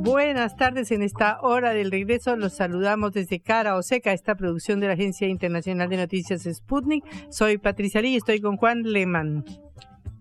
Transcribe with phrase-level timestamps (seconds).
[0.00, 2.36] Buenas tardes en esta hora del regreso.
[2.36, 7.04] Los saludamos desde Cara o Seca, esta producción de la Agencia Internacional de Noticias Sputnik.
[7.30, 9.44] Soy Patricia Lee y estoy con Juan Lehmann.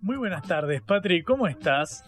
[0.02, 1.22] Muy buenas tardes, Patri.
[1.22, 2.04] ¿Cómo estás?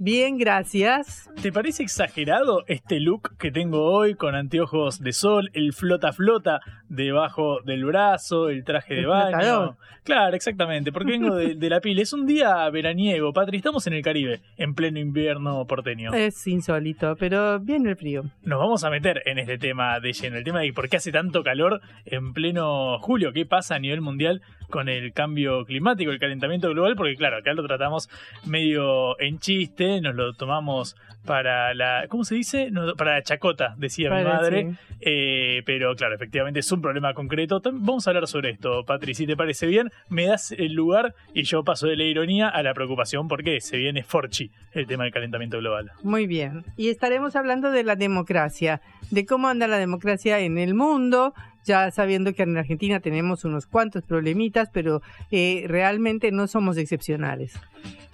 [0.00, 1.28] Bien, gracias.
[1.42, 6.60] ¿Te parece exagerado este look que tengo hoy con anteojos de sol, el flota flota
[6.88, 9.76] debajo del brazo, el traje de baño?
[10.04, 12.00] Claro, exactamente, porque vengo de, la pila.
[12.00, 16.14] Es un día veraniego, Patri, estamos en el Caribe, en pleno invierno porteño.
[16.14, 18.22] Es insólito, pero viene el frío.
[18.42, 21.10] Nos vamos a meter en este tema de lleno, el tema de por qué hace
[21.10, 26.18] tanto calor en pleno julio, qué pasa a nivel mundial con el cambio climático, el
[26.18, 28.08] calentamiento global, porque claro, acá lo tratamos
[28.46, 32.70] medio en chiste, nos lo tomamos para la, ¿cómo se dice?
[32.96, 37.60] para la chacota, decía mi madre, eh, pero claro, efectivamente es un problema concreto.
[37.64, 41.42] Vamos a hablar sobre esto, Patri, si te parece bien, me das el lugar y
[41.42, 45.12] yo paso de la ironía a la preocupación porque se viene Forchi el tema del
[45.12, 45.92] calentamiento global.
[46.02, 50.74] Muy bien, y estaremos hablando de la democracia, de cómo anda la democracia en el
[50.74, 56.78] mundo, ya sabiendo que en Argentina tenemos unos cuantos problemitas, pero eh, realmente no somos
[56.78, 57.54] excepcionales.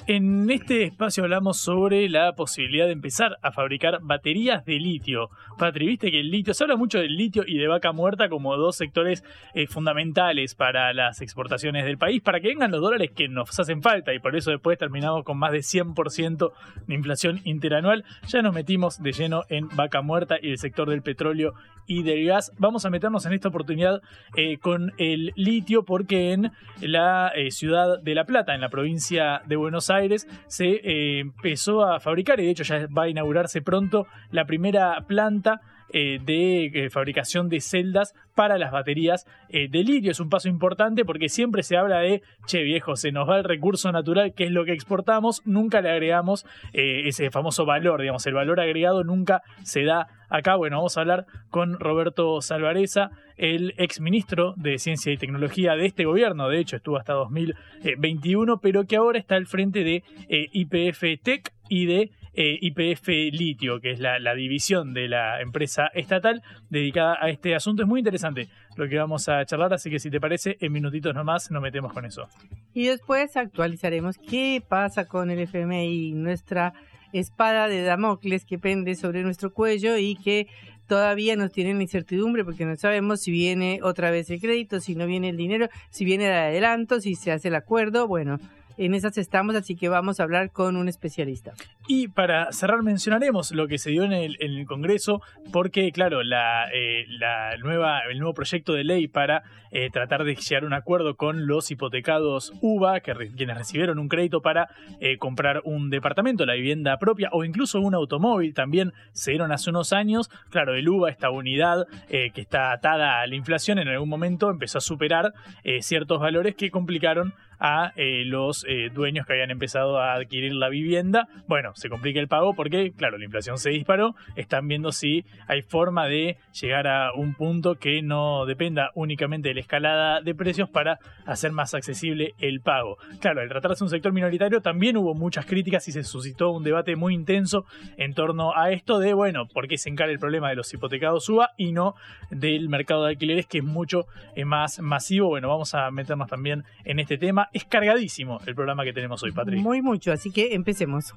[0.07, 5.31] En este espacio hablamos sobre la posibilidad de empezar a fabricar baterías de litio.
[5.59, 8.55] Patri, viste que el litio, se habla mucho del litio y de vaca muerta como
[8.59, 13.29] dos sectores eh, fundamentales para las exportaciones del país, para que vengan los dólares que
[13.29, 16.53] nos hacen falta y por eso después terminamos con más de 100%
[16.87, 18.05] de inflación interanual.
[18.29, 21.55] Ya nos metimos de lleno en vaca muerta y el sector del petróleo
[21.87, 22.53] y del gas.
[22.59, 24.03] Vamos a meternos en esta oportunidad
[24.37, 29.41] eh, con el litio porque en la eh, ciudad de La Plata, en la provincia
[29.47, 33.09] de Buenos Aires, Aires se eh, empezó a fabricar y de hecho ya va a
[33.09, 35.61] inaugurarse pronto la primera planta
[35.91, 40.11] eh, de eh, fabricación de celdas para las baterías de litio.
[40.11, 43.45] Es un paso importante porque siempre se habla de, che viejo, se nos va el
[43.45, 48.35] recurso natural, que es lo que exportamos, nunca le agregamos ese famoso valor, digamos, el
[48.35, 50.57] valor agregado nunca se da acá.
[50.57, 55.87] Bueno, vamos a hablar con Roberto Salvareza, el ex ministro de Ciencia y Tecnología de
[55.87, 60.49] este gobierno, de hecho estuvo hasta 2021, pero que ahora está al frente de eh,
[60.53, 66.43] IPF Tech y de eh, IPF Litio, que es la, división de la empresa estatal
[66.69, 67.83] dedicada a este asunto.
[67.83, 71.15] Es muy interesante lo que vamos a charlar, así que si te parece, en minutitos
[71.15, 72.29] nomás nos metemos con eso.
[72.73, 76.75] Y después actualizaremos qué pasa con el FMI, nuestra
[77.15, 80.49] espada de Damocles que pende sobre nuestro cuello y que
[80.87, 85.07] todavía nos tienen incertidumbre porque no sabemos si viene otra vez el crédito, si no
[85.07, 88.07] viene el dinero, si viene el adelanto, si se hace el acuerdo.
[88.07, 88.39] Bueno,
[88.77, 91.53] en esas estamos, así que vamos a hablar con un especialista.
[91.87, 95.21] Y para cerrar mencionaremos lo que se dio en el, Congreso,
[95.53, 100.35] porque claro, la, eh, la, nueva, el nuevo proyecto de ley para eh, tratar de
[100.35, 104.69] llegar a un acuerdo con los hipotecados UBA, que quienes recibieron un crédito para
[105.01, 109.71] eh, comprar un departamento, la vivienda propia o incluso un automóvil, también se dieron hace
[109.71, 110.31] unos años.
[110.51, 114.79] Claro, el UBA, esta unidad que está atada a la inflación, en algún momento empezó
[114.79, 115.33] a superar
[115.81, 117.35] ciertos valores que complicaron
[117.67, 117.95] a
[118.27, 121.29] los eh, dueños que habían empezado a adquirir la vivienda.
[121.47, 124.15] Bueno, se complica el pago porque, claro, la inflación se disparó.
[124.37, 129.55] Están viendo si hay forma de llegar a un punto que no dependa únicamente de
[129.55, 132.99] la escalada de precios para hacer más accesible el pago.
[133.21, 136.97] Claro, al tratarse un sector minoritario también hubo muchas críticas y se suscitó un debate
[136.97, 137.65] muy intenso
[137.97, 141.31] en torno a esto de, bueno, por qué se encara el problema de los hipotecados
[141.31, 141.95] UBA y no
[142.31, 144.05] del mercado de alquileres que es mucho
[144.37, 145.29] eh, más masivo.
[145.29, 147.49] Bueno, vamos a meternos también en este tema.
[147.55, 149.61] Es cargadísimo el programa que tenemos hoy, Patrick.
[149.61, 151.15] Muy mucho, así que empecemos.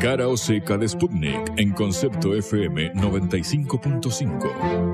[0.00, 4.90] Cara o seca de Sputnik en concepto FM 95.5.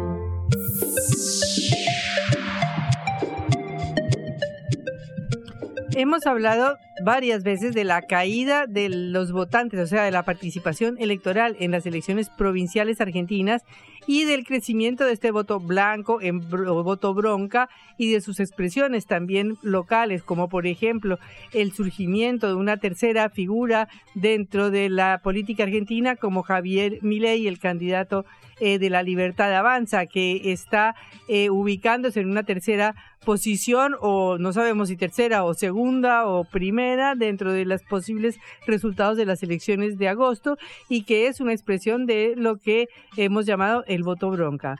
[5.98, 10.96] Hemos hablado varias veces de la caída de los votantes, o sea, de la participación
[10.98, 13.62] electoral en las elecciones provinciales argentinas
[14.06, 17.68] y del crecimiento de este voto blanco en voto bronca
[17.98, 21.18] y de sus expresiones también locales, como por ejemplo
[21.52, 27.58] el surgimiento de una tercera figura dentro de la política argentina como Javier Milei, el
[27.58, 28.24] candidato
[28.58, 30.94] eh, de la Libertad Avanza, que está
[31.28, 32.94] eh, ubicándose en una tercera
[33.26, 39.16] posición o no sabemos si tercera o segunda o primera dentro de los posibles resultados
[39.16, 40.56] de las elecciones de agosto
[40.88, 44.76] y que es una expresión de lo que hemos llamado el voto bronca.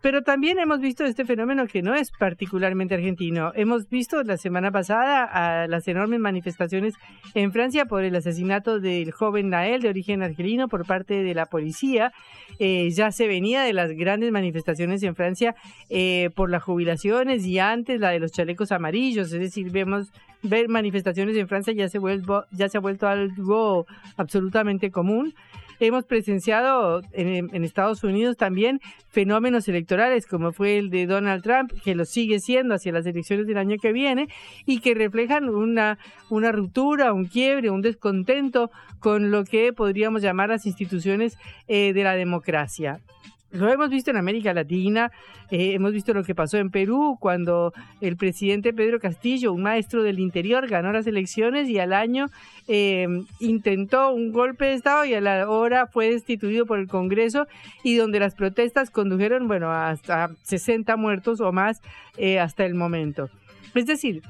[0.00, 3.50] Pero también hemos visto este fenómeno que no es particularmente argentino.
[3.56, 6.94] Hemos visto la semana pasada las enormes manifestaciones
[7.34, 11.46] en Francia por el asesinato del joven Nael de origen argelino por parte de la
[11.46, 12.12] policía.
[12.60, 15.56] Eh, ya se venía de las grandes manifestaciones en Francia
[15.90, 19.32] eh, por las jubilaciones y antes la de los chalecos amarillos.
[19.32, 20.12] Es decir, vemos
[20.42, 23.86] ver manifestaciones en Francia ya se, vuelvo, ya se ha vuelto algo
[24.16, 25.34] absolutamente común.
[25.80, 28.80] Hemos presenciado en, Estados Unidos también
[29.10, 33.46] fenómenos electorales como fue el de Donald Trump, que lo sigue siendo hacia las elecciones
[33.46, 34.28] del año que viene
[34.66, 35.98] y que reflejan una,
[36.30, 38.70] una ruptura, un quiebre, un descontento
[39.00, 41.36] con lo que podríamos llamar las instituciones
[41.68, 43.00] eh, de la democracia.
[43.50, 45.10] Lo hemos visto en América Latina,
[45.50, 47.72] eh, hemos visto lo que pasó en Perú cuando
[48.02, 52.26] el presidente Pedro Castillo, un maestro del interior, ganó las elecciones y al año
[52.66, 53.06] eh,
[53.40, 57.46] intentó un golpe de Estado y a la hora fue destituido por el Congreso
[57.82, 61.80] y donde las protestas condujeron, bueno, hasta 60 muertos o más
[62.18, 63.30] eh, hasta el momento.
[63.74, 64.22] Es decir,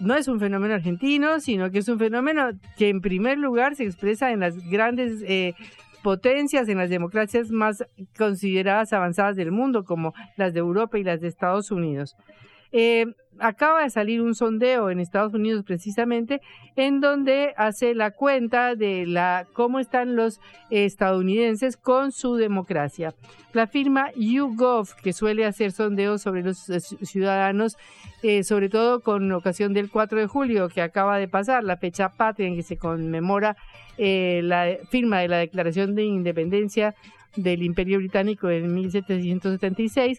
[0.00, 3.84] no es un fenómeno argentino, sino que es un fenómeno que en primer lugar se
[3.84, 5.54] expresa en las grandes eh,
[6.02, 7.84] potencias, en las democracias más
[8.16, 12.16] consideradas avanzadas del mundo, como las de Europa y las de Estados Unidos.
[12.72, 13.06] Eh,
[13.40, 16.40] acaba de salir un sondeo en Estados Unidos precisamente
[16.76, 20.40] en donde hace la cuenta de la cómo están los
[20.70, 23.14] estadounidenses con su democracia.
[23.52, 27.76] La firma YouGov, que suele hacer sondeos sobre los ciudadanos,
[28.22, 32.10] eh, sobre todo con ocasión del 4 de julio que acaba de pasar, la fecha
[32.10, 33.56] patria en que se conmemora
[33.96, 36.94] eh, la firma de la Declaración de Independencia
[37.36, 40.18] del Imperio Británico en 1776,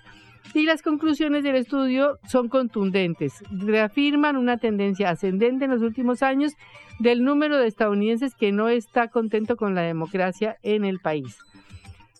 [0.53, 3.43] y las conclusiones del estudio son contundentes.
[3.51, 6.53] Reafirman una tendencia ascendente en los últimos años
[6.99, 11.37] del número de estadounidenses que no está contento con la democracia en el país.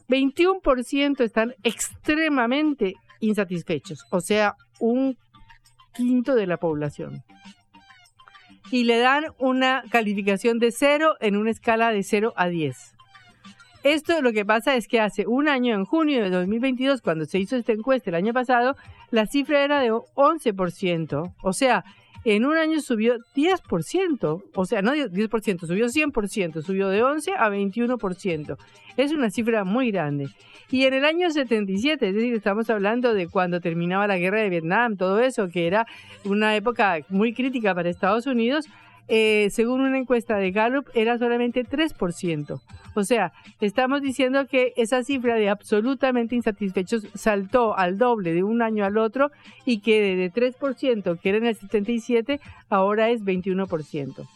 [0.07, 5.17] 21% están extremadamente insatisfechos, o sea, un
[5.93, 7.23] quinto de la población.
[8.71, 12.95] Y le dan una calificación de 0 en una escala de 0 a 10.
[13.83, 17.39] Esto lo que pasa es que hace un año, en junio de 2022, cuando se
[17.39, 18.75] hizo esta encuesta el año pasado,
[19.09, 21.33] la cifra era de 11%.
[21.41, 21.85] O sea,
[22.25, 24.43] en un año subió 10%.
[24.53, 28.57] O sea, no 10%, subió 100%, subió de 11 a 21%.
[28.97, 30.27] Es una cifra muy grande.
[30.71, 34.49] Y en el año 77, es decir, estamos hablando de cuando terminaba la guerra de
[34.49, 35.87] Vietnam, todo eso, que era
[36.25, 38.65] una época muy crítica para Estados Unidos,
[39.09, 42.61] eh, según una encuesta de Gallup, era solamente 3%.
[42.93, 48.61] O sea, estamos diciendo que esa cifra de absolutamente insatisfechos saltó al doble de un
[48.61, 49.31] año al otro
[49.65, 52.39] y que de 3%, que era en el 77,
[52.69, 54.27] ahora es 21%.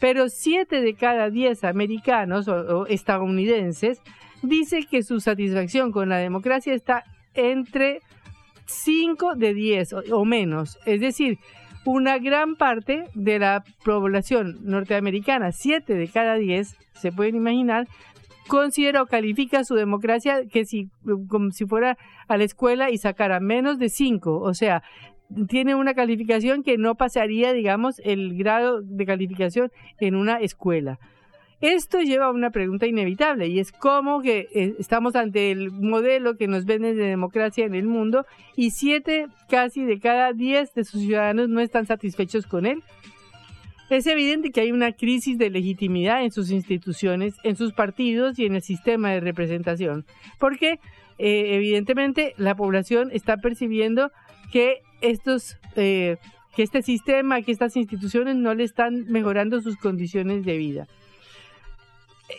[0.00, 4.00] Pero 7 de cada 10 americanos o, estadounidenses
[4.42, 7.04] dice que su satisfacción con la democracia está
[7.34, 8.00] entre
[8.66, 10.78] 5 de 10 o, o menos.
[10.86, 11.38] Es decir,
[11.84, 17.86] una gran parte de la población norteamericana, 7 de cada 10, se pueden imaginar,
[18.48, 20.88] considera o califica su democracia que si,
[21.28, 21.96] como si fuera
[22.28, 24.82] a la escuela y sacara menos de 5, o sea,
[25.48, 29.70] tiene una calificación que no pasaría, digamos, el grado de calificación
[30.00, 30.98] en una escuela.
[31.60, 36.36] Esto lleva a una pregunta inevitable y es cómo que eh, estamos ante el modelo
[36.36, 38.24] que nos venden de democracia en el mundo
[38.56, 42.82] y siete casi de cada diez de sus ciudadanos no están satisfechos con él.
[43.90, 48.46] Es evidente que hay una crisis de legitimidad en sus instituciones, en sus partidos y
[48.46, 50.06] en el sistema de representación,
[50.38, 50.78] porque
[51.18, 54.10] eh, evidentemente la población está percibiendo
[54.50, 56.16] que estos eh,
[56.56, 60.88] que este sistema, que estas instituciones no le están mejorando sus condiciones de vida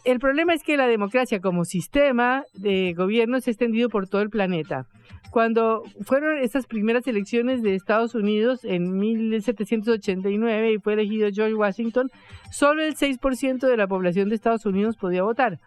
[0.04, 4.22] el problema es que la democracia como sistema de gobierno se ha extendido por todo
[4.22, 4.86] el planeta.
[5.32, 12.10] Cuando fueron estas primeras elecciones de Estados Unidos en 1789 y fue elegido George Washington,
[12.52, 15.60] solo el 6% de la población de Estados Unidos podía votar.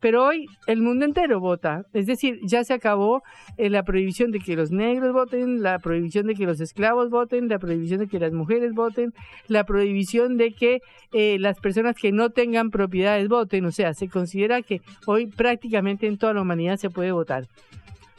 [0.00, 1.84] Pero hoy el mundo entero vota.
[1.92, 3.22] Es decir, ya se acabó
[3.56, 7.48] eh, la prohibición de que los negros voten, la prohibición de que los esclavos voten,
[7.48, 9.12] la prohibición de que las mujeres voten,
[9.48, 10.80] la prohibición de que
[11.12, 13.64] eh, las personas que no tengan propiedades voten.
[13.64, 17.46] O sea, se considera que hoy prácticamente en toda la humanidad se puede votar.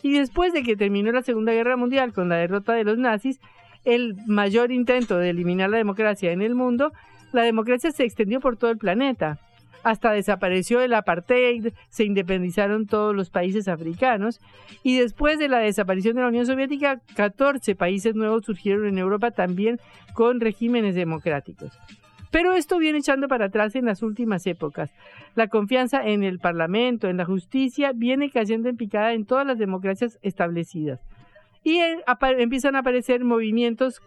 [0.01, 3.39] Y después de que terminó la Segunda Guerra Mundial con la derrota de los nazis,
[3.85, 6.91] el mayor intento de eliminar la democracia en el mundo,
[7.31, 9.39] la democracia se extendió por todo el planeta
[9.85, 14.41] hasta desapareció el apartheid, se independizaron todos los países africanos
[14.81, 19.29] y después de la desaparición de la Unión Soviética, 14 países nuevos surgieron en Europa
[19.29, 19.79] también
[20.13, 21.71] con regímenes democráticos.
[22.31, 24.91] Pero esto viene echando para atrás en las últimas épocas.
[25.35, 29.59] La confianza en el Parlamento, en la justicia, viene cayendo en picada en todas las
[29.59, 30.99] democracias establecidas
[31.65, 31.81] y
[32.37, 33.99] empiezan a aparecer movimientos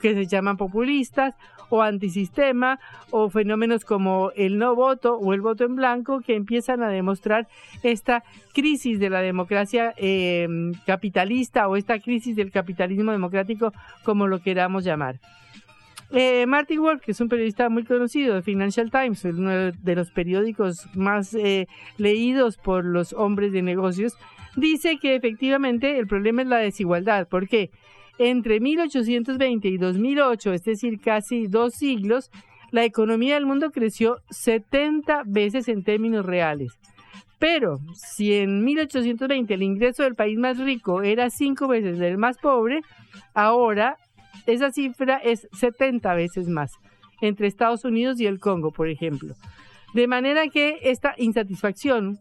[0.00, 1.34] que se llaman populistas
[1.70, 2.78] o antisistema
[3.10, 7.48] o fenómenos como el no voto o el voto en blanco que empiezan a demostrar
[7.82, 8.22] esta
[8.54, 13.72] crisis de la democracia em, capitalista o esta crisis del capitalismo democrático
[14.04, 15.16] como lo queramos llamar.
[16.10, 20.10] Eh, Martin Wolf, que es un periodista muy conocido de Financial Times, uno de los
[20.10, 21.66] periódicos más eh,
[21.98, 24.16] leídos por los hombres de negocios,
[24.56, 27.28] dice que efectivamente el problema es la desigualdad.
[27.30, 27.70] porque
[28.18, 32.30] Entre 1820 y 2008, es decir, casi dos siglos,
[32.70, 36.78] la economía del mundo creció 70 veces en términos reales.
[37.38, 42.36] Pero si en 1820 el ingreso del país más rico era cinco veces del más
[42.38, 42.80] pobre,
[43.34, 43.96] ahora
[44.46, 46.72] esa cifra es 70 veces más
[47.20, 49.34] entre Estados Unidos y el Congo, por ejemplo.
[49.94, 52.18] De manera que esta insatisfacción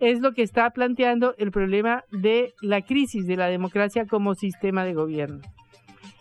[0.00, 4.84] es lo que está planteando el problema de la crisis de la democracia como sistema
[4.84, 5.40] de gobierno.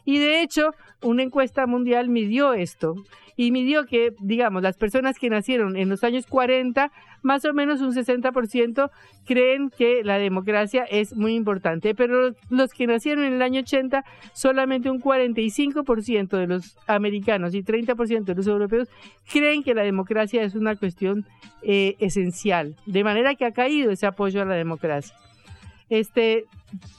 [0.06, 2.96] Y de hecho, una encuesta mundial midió esto
[3.36, 6.92] y midió que, digamos, las personas que nacieron en los años 40,
[7.28, 8.90] más o menos un 60%
[9.26, 14.06] creen que la democracia es muy importante, pero los que nacieron en el año 80,
[14.32, 18.88] solamente un 45% de los americanos y 30% de los europeos
[19.30, 21.26] creen que la democracia es una cuestión
[21.64, 25.14] eh, esencial, de manera que ha caído ese apoyo a la democracia.
[25.90, 26.46] Este,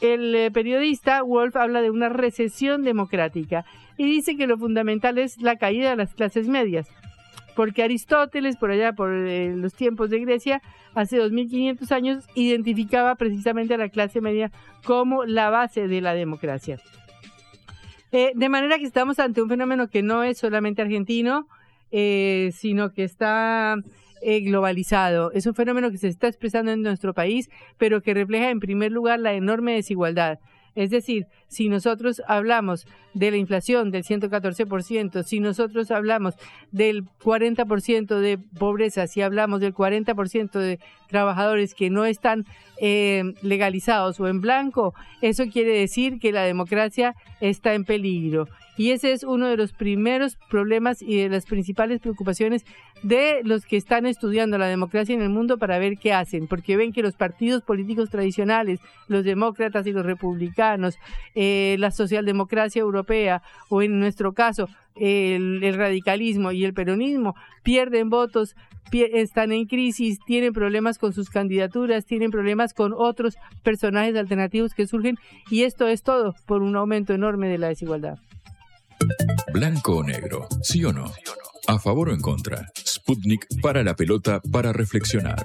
[0.03, 3.65] el eh, periodista Wolf habla de una recesión democrática
[3.97, 6.87] y dice que lo fundamental es la caída de las clases medias.
[7.59, 10.63] Porque Aristóteles, por allá, por eh, los tiempos de Grecia,
[10.95, 14.53] hace 2500 años, identificaba precisamente a la clase media
[14.85, 16.79] como la base de la democracia.
[18.13, 21.49] Eh, de manera que estamos ante un fenómeno que no es solamente argentino,
[21.91, 23.75] sino que está
[24.23, 25.33] eh, globalizado.
[25.33, 28.93] Es un fenómeno que se está expresando en nuestro país, pero que refleja en primer
[28.93, 30.39] lugar la enorme desigualdad.
[30.75, 36.35] Es decir, si nosotros hablamos de la inflación del 114%, si nosotros hablamos
[36.71, 42.45] del 40% de pobreza, si hablamos del 40% de trabajadores que no están
[42.81, 48.47] eh, legalizados o en blanco, eso quiere decir que la democracia está en peligro.
[48.79, 52.65] Y ese es uno de los primeros problemas y de las principales preocupaciones
[53.03, 56.77] de los que están estudiando la democracia en el mundo para ver qué hacen, porque
[56.77, 60.97] ven que los partidos políticos tradicionales, los demócratas y los republicanos,
[61.35, 68.55] eh, la socialdemocracia europea o en nuestro caso el, radicalismo y el peronismo pierden votos,
[68.93, 74.87] están en crisis, tienen problemas con sus candidaturas, tienen problemas con otros personajes alternativos que
[74.87, 75.19] surgen
[75.51, 78.19] y esto es todo por un aumento enorme de la desigualdad.
[79.53, 81.13] Blanco o negro, sí o no.
[81.67, 82.67] A favor o en contra.
[82.77, 85.45] Sputnik para la pelota para reflexionar.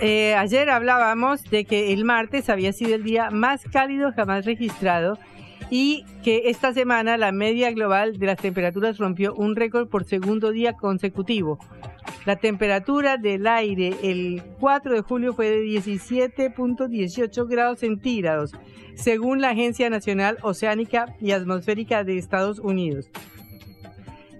[0.00, 5.18] Eh, ayer hablábamos de que el martes había sido el día más cálido jamás registrado
[5.70, 10.50] y que esta semana la media global de las temperaturas rompió un récord por segundo
[10.50, 11.58] día consecutivo.
[12.24, 18.52] La temperatura del aire el 4 de julio fue de 17.18 grados centígrados,
[18.94, 23.10] según la Agencia Nacional Oceánica y Atmosférica de Estados Unidos.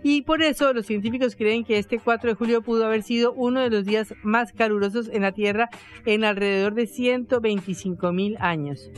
[0.03, 3.61] Y por eso los científicos creen que este 4 de julio pudo haber sido uno
[3.61, 5.69] de los días más calurosos en la Tierra
[6.07, 8.91] en alrededor de 125 mil años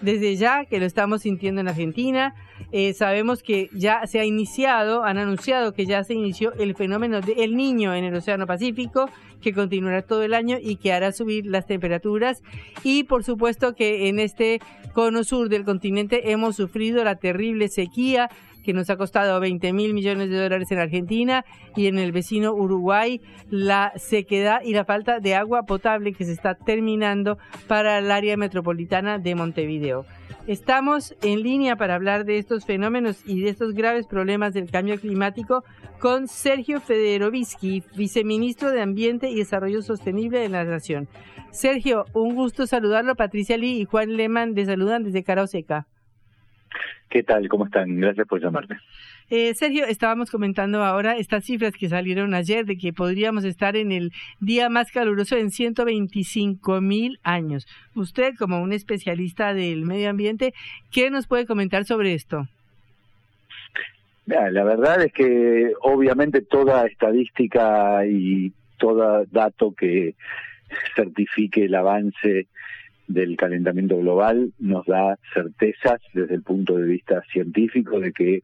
[0.00, 2.34] desde ya que lo estamos sintiendo en Argentina.
[2.72, 7.20] Eh, sabemos que ya se ha iniciado, han anunciado que ya se inició el fenómeno
[7.20, 11.46] del Niño en el Océano Pacífico, que continuará todo el año y que hará subir
[11.46, 12.42] las temperaturas.
[12.84, 14.60] Y por supuesto que en este
[14.92, 18.30] cono sur del continente hemos sufrido la terrible sequía
[18.62, 21.44] que nos ha costado 20 mil millones de dólares en Argentina
[21.76, 26.32] y en el vecino Uruguay la sequedad y la falta de agua potable que se
[26.32, 30.06] está terminando para el área metropolitana de Montevideo.
[30.46, 34.98] Estamos en línea para hablar de estos fenómenos y de estos graves problemas del cambio
[34.98, 35.64] climático
[36.00, 41.08] con Sergio Federovisky, viceministro de Ambiente y Desarrollo Sostenible de la Nación.
[41.50, 43.16] Sergio, un gusto saludarlo.
[43.16, 45.86] Patricia Lee y Juan Lehmann te saludan desde Cara Seca.
[47.10, 47.48] ¿Qué tal?
[47.48, 47.98] ¿Cómo están?
[47.98, 48.78] Gracias por llamarme.
[49.30, 53.90] Eh, Sergio, estábamos comentando ahora estas cifras que salieron ayer de que podríamos estar en
[53.90, 57.66] el día más caluroso en 125 mil años.
[57.96, 60.54] Usted, como un especialista del medio ambiente,
[60.92, 62.46] ¿qué nos puede comentar sobre esto?
[64.26, 70.14] la verdad es que obviamente toda estadística y todo dato que
[70.94, 72.46] certifique el avance
[73.12, 78.42] del calentamiento global nos da certezas desde el punto de vista científico de que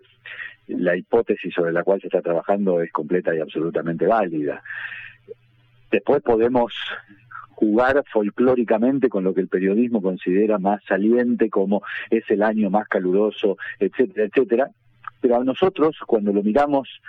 [0.66, 4.62] la hipótesis sobre la cual se está trabajando es completa y absolutamente válida.
[5.90, 6.74] Después podemos
[7.50, 12.88] jugar folclóricamente con lo que el periodismo considera más saliente, como es el año más
[12.88, 14.70] caluroso, etcétera, etcétera.
[15.20, 17.00] Pero a nosotros, cuando lo miramos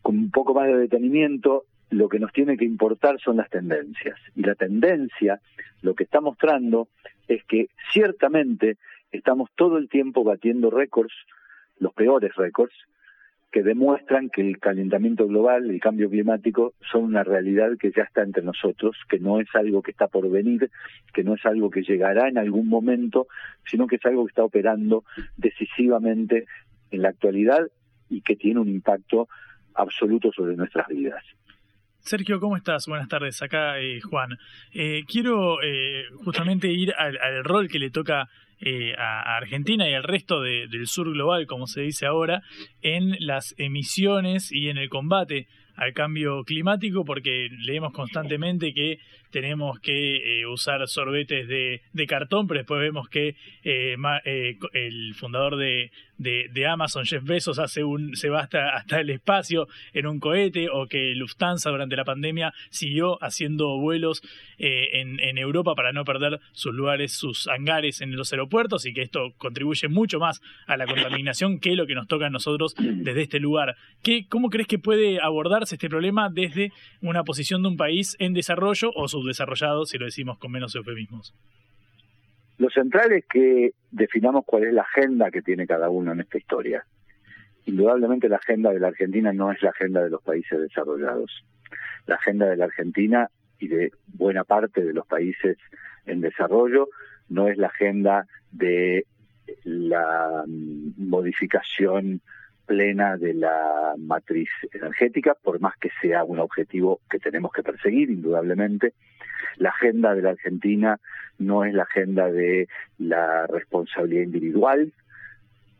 [0.00, 4.18] con un poco más de detenimiento, lo que nos tiene que importar son las tendencias.
[4.34, 5.40] Y la tendencia
[5.82, 6.88] lo que está mostrando
[7.28, 8.76] es que ciertamente
[9.12, 11.14] estamos todo el tiempo batiendo récords,
[11.78, 12.74] los peores récords,
[13.52, 18.22] que demuestran que el calentamiento global, el cambio climático, son una realidad que ya está
[18.22, 20.72] entre nosotros, que no es algo que está por venir,
[21.12, 23.28] que no es algo que llegará en algún momento,
[23.70, 25.04] sino que es algo que está operando
[25.36, 26.46] decisivamente
[26.90, 27.68] en la actualidad
[28.10, 29.28] y que tiene un impacto
[29.74, 31.22] absoluto sobre nuestras vidas.
[32.04, 32.86] Sergio, ¿cómo estás?
[32.86, 33.40] Buenas tardes.
[33.40, 34.38] Acá eh, Juan.
[34.72, 38.28] Eh, quiero eh, justamente ir al, rol que le toca
[38.98, 42.42] a, Argentina y al resto del sur global, como se dice ahora,
[42.82, 48.98] en las emisiones y en el combate al cambio climático, porque leemos constantemente que
[49.30, 53.34] tenemos que usar sorbetes de, cartón, pero después vemos que
[53.64, 53.96] eh,
[54.72, 59.68] el fundador de, de, Amazon, Jeff Bezos, hace un, se va hasta, hasta el espacio
[59.92, 64.22] en un cohete, o que Lufthansa durante la pandemia siguió haciendo vuelos
[64.58, 69.02] en, en Europa para no perder sus lugares, sus hangares en los aeropuertos, y que
[69.02, 73.22] esto contribuye mucho más a la contaminación que lo que nos toca a nosotros desde
[73.22, 73.76] este lugar.
[74.02, 78.32] ¿Qué, ¿Cómo crees que puede abordarse este problema desde una posición de un país en
[78.34, 81.34] desarrollo o su desarrollado, si lo decimos con menos eufemismos.
[82.58, 86.38] Lo central es que definamos cuál es la agenda que tiene cada uno en esta
[86.38, 86.86] historia.
[87.66, 91.44] Indudablemente la agenda de la Argentina no es la agenda de los países desarrollados.
[92.06, 95.56] La agenda de la Argentina y de buena parte de los países
[96.06, 96.88] en desarrollo
[97.28, 99.06] no es la agenda de
[99.64, 102.20] la mm, modificación
[102.66, 108.10] plena de la matriz energética, por más que sea un objetivo que tenemos que perseguir,
[108.10, 108.94] indudablemente.
[109.56, 110.98] La agenda de la Argentina
[111.38, 114.92] no es la agenda de la responsabilidad individual,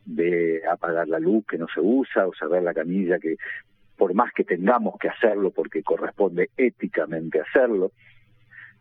[0.05, 3.37] de apagar la luz que no se usa o cerrar la camilla que
[3.97, 7.91] por más que tengamos que hacerlo porque corresponde éticamente hacerlo,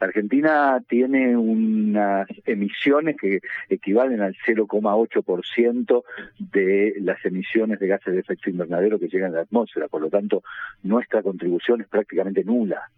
[0.04, 6.02] Argentina tiene unas emisiones que equivalen al 0,8%
[6.38, 10.10] de las emisiones de gases de efecto invernadero que llegan a la atmósfera, por lo
[10.10, 10.42] tanto
[10.82, 12.90] nuestra contribución es prácticamente nula.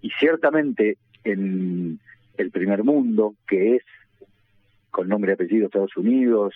[0.00, 1.98] Y ciertamente en
[2.36, 3.82] el primer mundo, que es
[4.90, 6.54] con nombre y apellido Estados Unidos,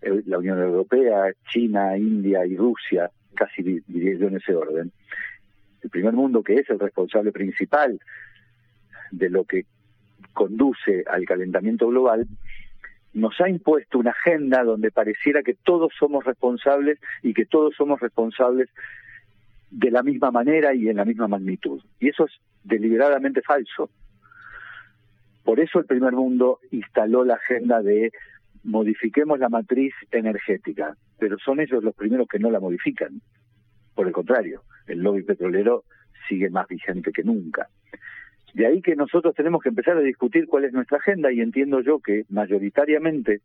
[0.00, 4.92] la Unión Europea, China, India y Rusia, casi diría yo en ese orden,
[5.82, 8.00] el primer mundo que es el responsable principal
[9.10, 9.64] de lo que
[10.32, 12.26] conduce al calentamiento global,
[13.12, 18.00] nos ha impuesto una agenda donde pareciera que todos somos responsables y que todos somos
[18.00, 18.68] responsables
[19.70, 21.82] de la misma manera y en la misma magnitud.
[21.98, 22.32] Y eso es
[22.64, 23.90] deliberadamente falso.
[25.44, 28.12] Por eso el primer mundo instaló la agenda de
[28.62, 33.20] modifiquemos la matriz energética, pero son ellos los primeros que no la modifican.
[33.94, 35.84] Por el contrario, el lobby petrolero
[36.28, 37.68] sigue más vigente que nunca.
[38.54, 41.80] De ahí que nosotros tenemos que empezar a discutir cuál es nuestra agenda y entiendo
[41.80, 43.40] yo que mayoritariamente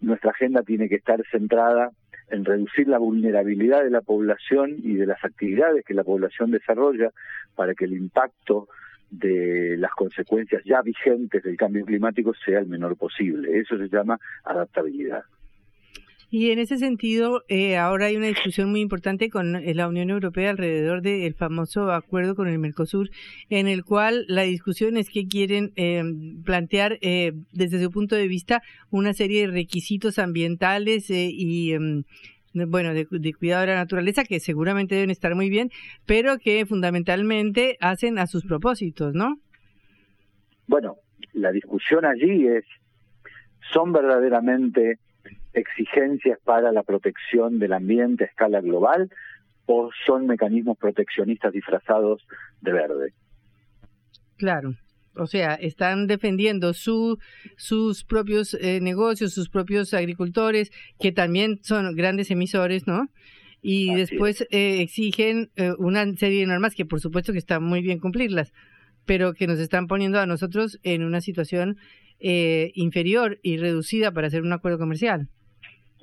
[0.00, 1.90] nuestra agenda tiene que estar centrada
[2.30, 7.10] en reducir la vulnerabilidad de la población y de las actividades que la población desarrolla
[7.54, 8.68] para que el impacto
[9.10, 13.58] de las consecuencias ya vigentes del cambio climático sea el menor posible.
[13.58, 15.22] Eso se llama adaptabilidad.
[16.30, 20.10] Y en ese sentido, eh, ahora hay una discusión muy importante con eh, la Unión
[20.10, 23.08] Europea alrededor del famoso acuerdo con el Mercosur,
[23.48, 26.02] en el cual la discusión es que quieren eh,
[26.44, 32.04] plantear desde su punto de vista una serie de requisitos ambientales y em,
[32.52, 35.70] bueno, de, cuidado de la naturaleza, que seguramente deben estar muy bien,
[36.04, 39.38] pero que fundamentalmente hacen a sus propósitos, ¿no?
[40.66, 40.96] Bueno,
[41.32, 42.64] la discusión allí es,
[43.72, 44.98] ¿son verdaderamente
[45.58, 49.10] exigencias para la protección del ambiente a escala global
[49.66, 52.26] o son mecanismos proteccionistas disfrazados
[52.60, 53.12] de verde?
[54.38, 54.74] Claro.
[55.18, 57.18] O sea, están defendiendo su,
[57.56, 63.08] sus propios eh, negocios, sus propios agricultores, que también son grandes emisores, ¿no?
[63.60, 67.82] Y después eh, exigen eh, una serie de normas que por supuesto que está muy
[67.82, 68.52] bien cumplirlas,
[69.04, 71.76] pero que nos están poniendo a nosotros en una situación
[72.20, 75.28] inferior y reducida para hacer un acuerdo comercial.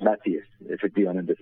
[0.00, 1.34] Así es, efectivamente.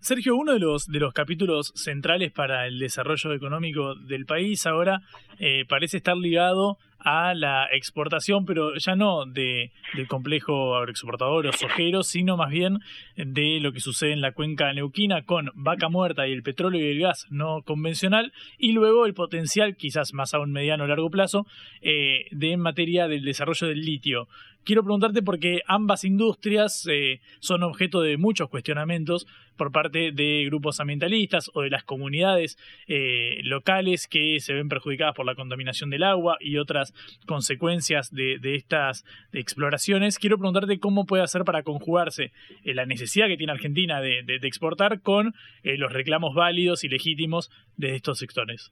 [0.00, 5.02] Sergio, uno de los, de los capítulos centrales para el desarrollo económico del país ahora
[5.38, 11.52] eh, parece estar ligado a la exportación, pero ya no de, del complejo agroexportador o
[11.52, 12.78] sojero, sino más bien
[13.16, 16.90] de lo que sucede en la cuenca neuquina con vaca muerta y el petróleo y
[16.90, 21.10] el gas no convencional, y luego el potencial, quizás más a un mediano o largo
[21.10, 21.46] plazo,
[21.82, 24.28] eh, de en materia del desarrollo del litio.
[24.64, 30.78] Quiero preguntarte porque ambas industrias eh, son objeto de muchos cuestionamientos por parte de grupos
[30.78, 36.02] ambientalistas o de las comunidades eh, locales que se ven perjudicadas por la contaminación del
[36.02, 36.92] agua y otras
[37.26, 40.18] consecuencias de, estas exploraciones.
[40.18, 45.00] Quiero preguntarte cómo puede hacer para conjugarse eh, la necesidad que tiene Argentina de, exportar
[45.00, 48.70] con los reclamos válidos y legítimos de estos sectores.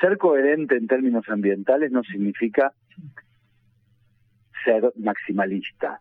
[0.00, 2.72] Ser coherente en términos ambientales no significa
[4.66, 6.00] ser maximalista.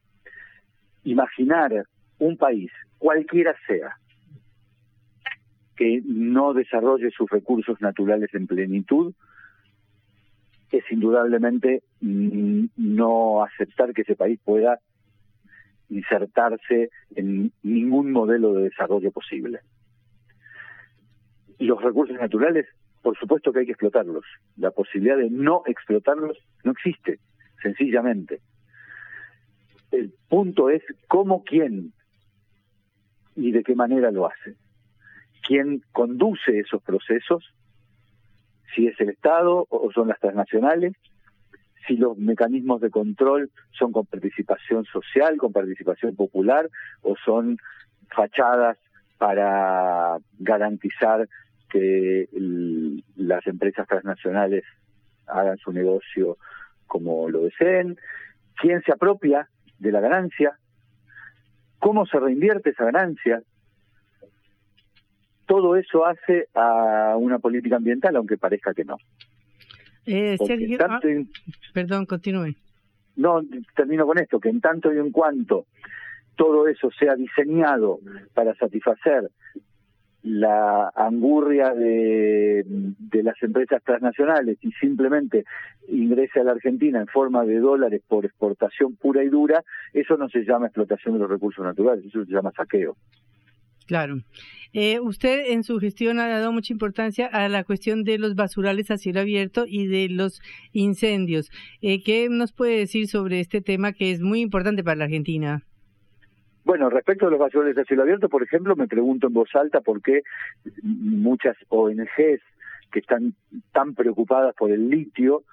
[1.04, 1.86] Imaginar
[2.17, 3.97] un país, cualquiera sea,
[5.78, 9.13] que no desarrolle sus recursos naturales en plenitud,
[10.71, 14.80] es indudablemente no aceptar que ese país pueda
[15.89, 19.60] insertarse en ningún modelo de desarrollo posible.
[21.60, 22.65] Y los recursos naturales,
[23.01, 24.25] por supuesto que hay que explotarlos.
[24.58, 27.19] La posibilidad de no explotarlos no existe,
[27.62, 28.41] sencillamente
[29.91, 31.93] el punto es cómo, quién
[33.36, 34.56] y de qué manera lo hace.
[35.45, 37.54] ¿Quién conduce esos procesos?
[38.74, 40.93] Si es el Estado o son las transnacionales,
[41.88, 46.69] si los mecanismos de control son con participación social, con participación popular,
[47.02, 47.58] o son
[48.10, 48.78] fachadas
[49.17, 51.28] para garantizar
[51.69, 52.28] que
[53.15, 54.63] las empresas transnacionales
[55.28, 56.38] hagan su negocio
[56.88, 57.98] como lo deseen,
[58.56, 60.57] quién se apropia de la ganancia,
[61.79, 63.41] cómo se reinvierte esa ganancia.
[65.45, 68.97] Todo eso hace a una política ambiental, aunque parezca que no.
[70.07, 70.99] Eh, ah,
[71.73, 72.55] perdón, continúe.
[73.15, 73.41] No,
[73.75, 75.65] termino con esto, que en tanto y en cuanto
[76.35, 77.99] todo eso sea diseñado
[78.33, 79.31] para satisfacer
[80.23, 82.65] la angurria de,
[83.25, 85.45] las empresas transnacionales y simplemente
[85.88, 90.29] ingrese a la Argentina en forma de dólares por exportación pura y dura, eso no
[90.29, 92.95] se llama explotación de los recursos naturales, eso se llama saqueo.
[93.88, 94.17] Claro.
[94.73, 98.91] Eh, usted en su gestión ha dado mucha importancia a la cuestión de los basurales
[98.91, 101.49] a cielo abierto y de los incendios.
[101.81, 105.63] Eh, ¿Qué nos puede decir sobre este tema que es muy importante para la Argentina?
[106.63, 109.81] Bueno, respecto a los basureros de cielo abierto, por ejemplo, me pregunto en voz alta
[109.81, 110.23] por qué
[110.81, 112.41] muchas ONGs
[112.95, 113.34] que están
[113.73, 115.43] tan preocupadas por el litio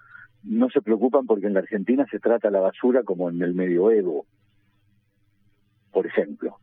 [0.44, 4.26] no se preocupan porque en la Argentina se trata la basura como en el medioevo,
[5.90, 6.58] por ejemplo.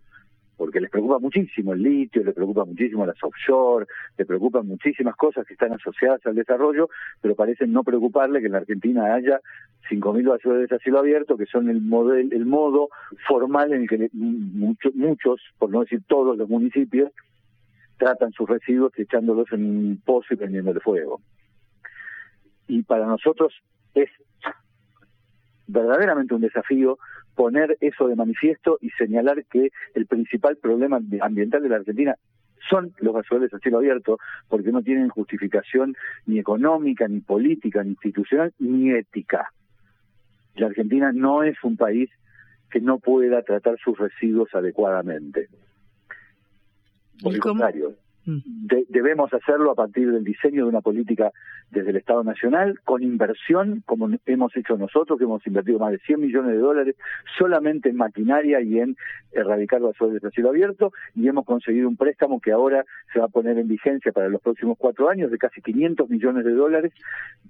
[0.56, 3.88] Porque les preocupa muchísimo el litio, les preocupa muchísimo las offshore,
[4.18, 6.88] les preocupan muchísimas cosas que están asociadas al desarrollo,
[7.20, 9.42] pero parecen no preocuparle que en la Argentina haya
[9.90, 12.88] 5.000 basureros a cielo abierto, que son el, model, el modo
[13.28, 17.12] formal en el que muchos, muchos, por no decir todos los municipios,
[18.00, 21.22] tratan sus residuos echándolos en un pozo y prendiéndole fuego.
[22.68, 23.54] Y para nosotros
[23.94, 24.10] es
[25.68, 26.98] verdaderamente un desafío
[27.36, 32.16] poner eso de manifiesto y señalar que el principal problema ambiental de la Argentina
[32.70, 37.92] son los basureros a cielo abierto, porque no tienen justificación ni económica, ni política, ni
[37.92, 39.52] institucional, ni ética.
[40.56, 42.10] La Argentina no es un país
[42.70, 45.48] que no pueda tratar sus residuos adecuadamente.
[47.22, 48.40] Por el contrario, mm.
[48.90, 51.32] debemos hacerlo a partir del diseño de una política
[51.72, 56.00] desde el Estado Nacional, con inversión, como hemos hecho nosotros, que hemos invertido más de
[56.00, 56.96] 100 millones de dólares
[57.38, 58.96] solamente en maquinaria y en
[59.32, 63.26] erradicar la suerte de cielo abierto, y hemos conseguido un préstamo que ahora se va
[63.26, 66.94] a poner en vigencia para los próximos cuatro años de casi 500 millones de dólares,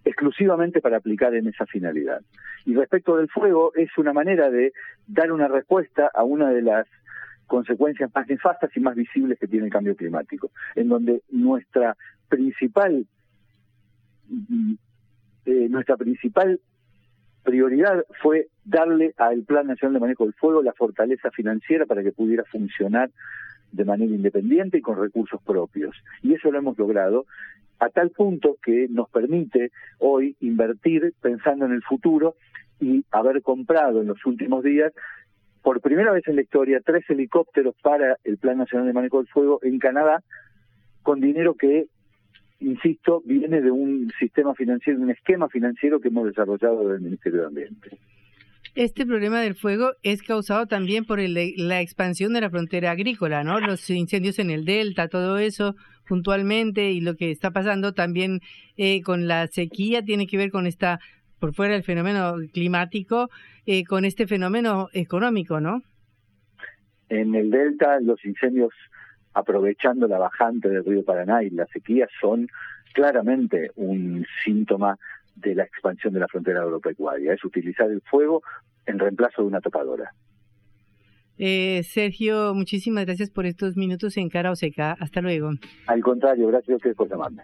[0.03, 2.21] exclusivamente para aplicar en esa finalidad.
[2.65, 4.73] Y respecto del fuego, es una manera de
[5.08, 6.88] dar una respuesta a una de las
[7.49, 11.97] consecuencias más nefastas y más visibles que tiene el cambio climático, en donde nuestra
[12.29, 13.05] principal
[15.45, 16.62] eh, nuestra principal
[17.43, 22.12] prioridad fue darle al Plan Nacional de Manejo del Fuego la fortaleza financiera para que
[22.12, 23.09] pudiera funcionar
[23.71, 25.95] de manera independiente y con recursos propios.
[26.21, 27.25] Y eso lo hemos logrado
[27.79, 32.35] a tal punto que nos permite hoy invertir pensando en el futuro
[32.79, 34.93] y haber comprado en los últimos días
[35.61, 39.27] por primera vez en la historia tres helicópteros para el Plan Nacional de Manejo del
[39.27, 40.23] Fuego en Canadá
[41.01, 41.87] con dinero que,
[42.59, 47.47] insisto, viene de un sistema financiero, un esquema financiero que hemos desarrollado del Ministerio de
[47.47, 47.97] Ambiente.
[48.75, 53.59] Este problema del fuego es causado también por la expansión de la frontera agrícola, ¿no?
[53.59, 55.75] Los incendios en el delta, todo eso
[56.07, 58.41] puntualmente y lo que está pasando también
[58.77, 60.99] eh, con la sequía tiene que ver con esta
[61.39, 63.30] por fuera del fenómeno climático,
[63.65, 65.82] eh, con este fenómeno económico, ¿no?
[67.10, 68.73] En el delta, los incendios,
[69.34, 72.47] aprovechando la bajante del río Paraná y la sequía, son
[72.93, 74.97] claramente un síntoma
[75.36, 77.34] de la expansión de la frontera agropecuaria.
[77.34, 78.43] Es utilizar el fuego
[78.86, 80.12] en reemplazo de una topadora.
[81.38, 84.97] Eh, Sergio, muchísimas gracias por estos minutos en Cara o Seca.
[84.99, 85.52] Hasta luego.
[85.88, 87.43] Al contrario, gracias a ustedes por llamarme.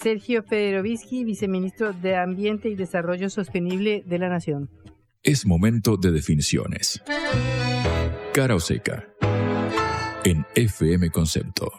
[0.00, 4.70] Sergio Federovisky, viceministro de Ambiente y Desarrollo Sostenible de la Nación.
[5.22, 7.02] Es momento de definiciones.
[8.32, 9.08] Cara o seca.
[10.24, 11.72] En FM Concepto.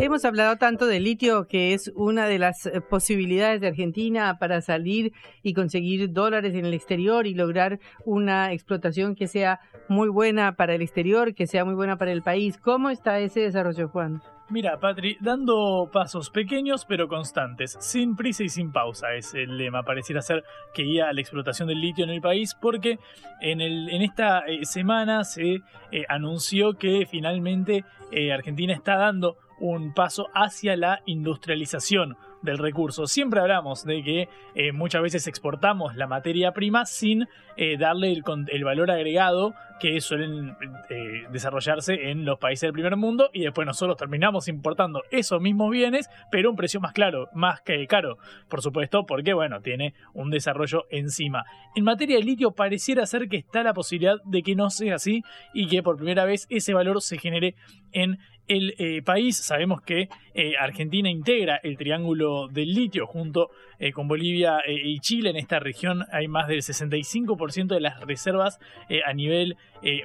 [0.00, 4.60] Hemos hablado tanto de litio, que es una de las eh, posibilidades de Argentina para
[4.60, 9.58] salir y conseguir dólares en el exterior y lograr una explotación que sea
[9.88, 12.58] muy buena para el exterior, que sea muy buena para el país.
[12.58, 14.22] ¿Cómo está ese desarrollo, Juan?
[14.50, 19.82] Mira, Patri, dando pasos pequeños pero constantes, sin prisa y sin pausa es el lema.
[19.82, 23.00] Pareciera ser que guía la explotación del litio en el país porque
[23.40, 25.56] en, el, en esta eh, semana se
[25.90, 27.84] eh, anunció que finalmente
[28.32, 33.06] Argentina está dando un paso hacia la industrialización del recurso.
[33.06, 38.64] Siempre hablamos de que eh, muchas veces exportamos la materia prima sin eh, darle el,
[38.64, 40.56] valor agregado que suelen
[40.90, 45.70] eh, desarrollarse en los países del primer mundo y después nosotros terminamos importando esos mismos
[45.70, 48.18] bienes, pero a un precio más claro, más que caro,
[48.48, 51.44] por supuesto, porque bueno, tiene un desarrollo encima.
[51.74, 55.22] En materia de litio pareciera ser que está la posibilidad de que no sea así
[55.54, 57.54] y que por primera vez ese valor se genere
[57.92, 58.18] en
[58.48, 59.36] el eh, país.
[59.36, 65.30] Sabemos que eh, Argentina integra el triángulo del litio junto eh, con Bolivia y Chile.
[65.30, 68.58] En esta región hay más del 65% de las reservas
[69.06, 69.56] a nivel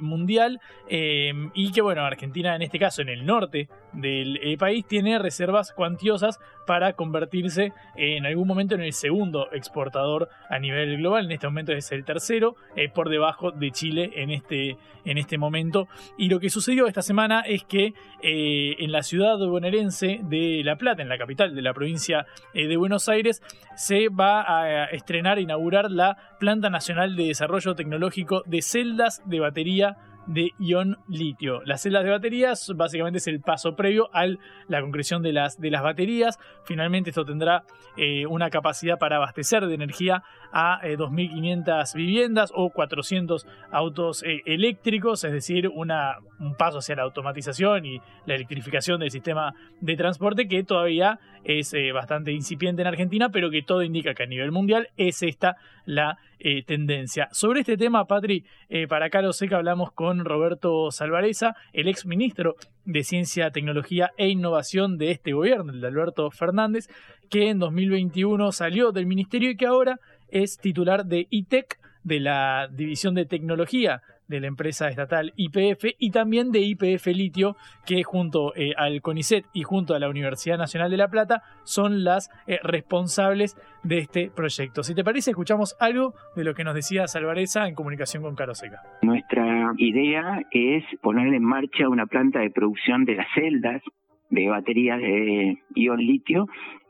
[0.01, 5.73] mundial y que bueno, Argentina en este caso en el norte del país tiene reservas
[5.73, 11.25] cuantiosas para convertirse en algún momento en el segundo exportador a nivel global.
[11.25, 12.55] En este momento es el tercero,
[12.93, 15.87] por debajo de Chile en este, en este momento.
[16.17, 20.77] Y lo que sucedió esta semana es que eh, en la ciudad bonaerense de La
[20.77, 23.41] Plata, en la capital de la provincia eh, de Buenos Aires,
[23.75, 29.97] se va a estrenar, inaugurar la Planta Nacional de Desarrollo Tecnológico de Celdas de Batería
[30.27, 31.61] de ion litio.
[31.65, 34.25] Las celdas de baterías básicamente es el paso previo a
[34.67, 36.39] la concreción de las, de las baterías.
[36.63, 37.63] Finalmente esto tendrá
[37.97, 45.31] eh, una capacidad para abastecer de energía a 2.500 viviendas o 400 autos eléctricos, es
[45.31, 51.19] decir, un paso hacia la automatización y la electrificación del sistema de transporte que todavía
[51.43, 55.23] es eh, bastante incipiente en Argentina, pero que todo indica que a nivel mundial es
[55.23, 57.29] esta la eh, tendencia.
[57.31, 62.55] Sobre este tema, Patri, eh, para sé que hablamos con Roberto Salvareza, el ex ministro
[62.85, 66.89] de Ciencia, Tecnología e Innovación de este gobierno, el de Alberto Fernández,
[67.29, 72.67] que en 2021 salió del ministerio y que ahora es titular de ITEC, de la
[72.69, 74.01] División de Tecnología
[74.33, 79.45] de la empresa estatal IPF y también de IPF Litio, que junto eh, al CONICET
[79.53, 84.31] y junto a la Universidad Nacional de La Plata son las eh, responsables de este
[84.35, 84.81] proyecto.
[84.81, 88.81] Si te parece, escuchamos algo de lo que nos decía Salvareza en comunicación con Caroseca.
[89.03, 93.83] Nuestra idea es poner en marcha una planta de producción de las celdas
[94.31, 96.47] de baterías de ion litio.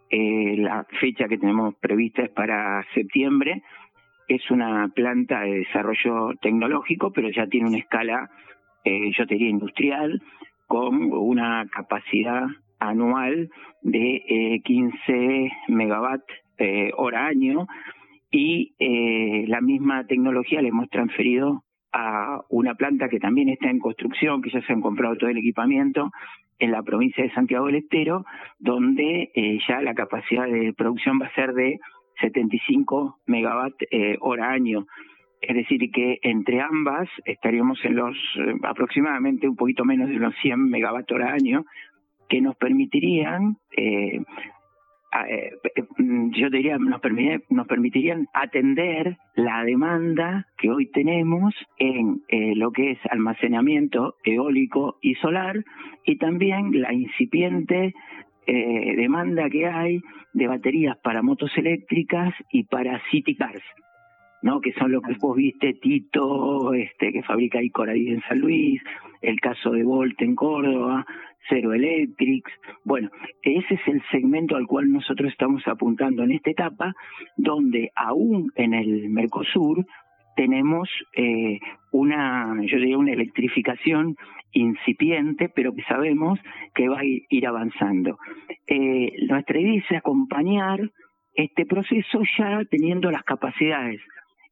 [0.09, 3.63] Eh, la fecha que tenemos prevista es para septiembre
[4.27, 8.29] es una planta de desarrollo tecnológico, pero ya tiene una escala,
[8.83, 10.21] eh, yo te diría, industrial,
[10.67, 12.45] con una capacidad
[12.79, 13.49] anual
[13.81, 16.23] de eh, 15 megawatt
[16.57, 17.67] eh, hora año.
[18.31, 23.79] Y eh, la misma tecnología le hemos transferido a una planta que también está en
[23.79, 26.11] construcción, que ya se han comprado todo el equipamiento
[26.59, 28.25] en la provincia de Santiago del Estero,
[28.57, 31.79] donde eh, ya la capacidad de producción va a ser de
[32.21, 34.85] 75 megawatt eh, hora año.
[35.41, 40.33] Es decir, que entre ambas estaríamos en los eh, aproximadamente un poquito menos de los
[40.41, 41.65] 100 megawatt hora año,
[42.29, 44.21] que nos permitirían eh,
[45.29, 47.01] eh, mm, yo diría, nos,
[47.49, 54.97] nos permitirían atender la demanda que hoy tenemos en eh, lo que es almacenamiento eólico
[55.01, 55.63] y solar
[56.03, 57.93] y también la incipiente
[58.47, 60.01] eh, demanda que hay
[60.33, 63.63] de baterías para motos eléctricas y para city cars.
[64.43, 64.59] ¿no?
[64.59, 68.81] que son lo que vos viste, Tito, este, que fabrica Icoradí en San Luis,
[69.21, 71.05] el caso de Volt en Córdoba,
[71.49, 72.51] Zero Electrics.
[72.83, 73.09] Bueno,
[73.41, 76.93] ese es el segmento al cual nosotros estamos apuntando en esta etapa,
[77.37, 79.85] donde aún en el Mercosur
[80.35, 81.59] tenemos eh,
[81.91, 84.15] una, yo diría, una electrificación
[84.51, 86.39] incipiente, pero que sabemos
[86.75, 88.17] que va a ir avanzando.
[88.67, 90.79] Eh, nuestra idea es acompañar
[91.33, 93.99] este proceso ya teniendo las capacidades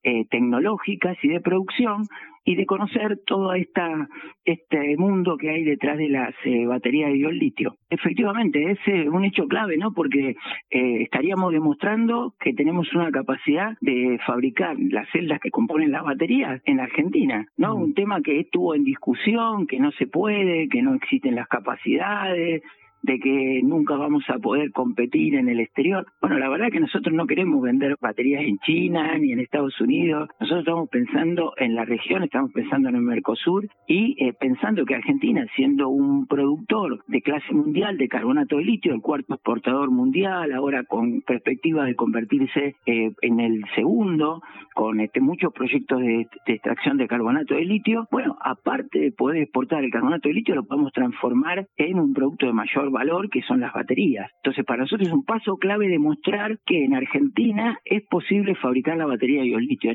[0.04, 2.08] eh, tecnológicas y de producción
[2.44, 4.08] y de conocer todo esta,
[4.46, 7.76] este mundo que hay detrás de las eh, baterías de ion litio.
[7.90, 9.94] Efectivamente, es eh, un hecho clave, ¿no?
[9.94, 10.36] Porque
[10.72, 16.62] eh, estaríamos demostrando que tenemos una capacidad de fabricar las celdas que componen las baterías
[16.66, 17.76] en Argentina, ¿no?
[17.76, 22.64] Un tema que estuvo en discusión, que no se puede, que no existen las capacidades,
[23.04, 26.06] de que nunca vamos a poder competir en el exterior.
[26.22, 29.80] Bueno, la verdad es que nosotros no queremos vender baterías en China ni en Estados
[29.82, 30.30] Unidos.
[30.40, 34.96] Nosotros estamos pensando en la región, estamos pensando en el Mercosur y eh, pensando que
[34.96, 40.52] Argentina, siendo un productor de clase mundial de carbonato de litio, el cuarto exportador mundial,
[40.54, 44.42] ahora con perspectivas de convertirse eh, en el segundo,
[44.76, 49.42] con este, muchos proyectos de, de extracción de carbonato de litio, bueno, aparte de poder
[49.44, 53.42] exportar el carbonato de litio, lo podemos transformar en un producto de mayor valor que
[53.44, 54.32] son las baterías.
[54.38, 59.06] Entonces, para nosotros es un paso clave demostrar que en Argentina es posible fabricar la
[59.06, 59.92] batería de litio.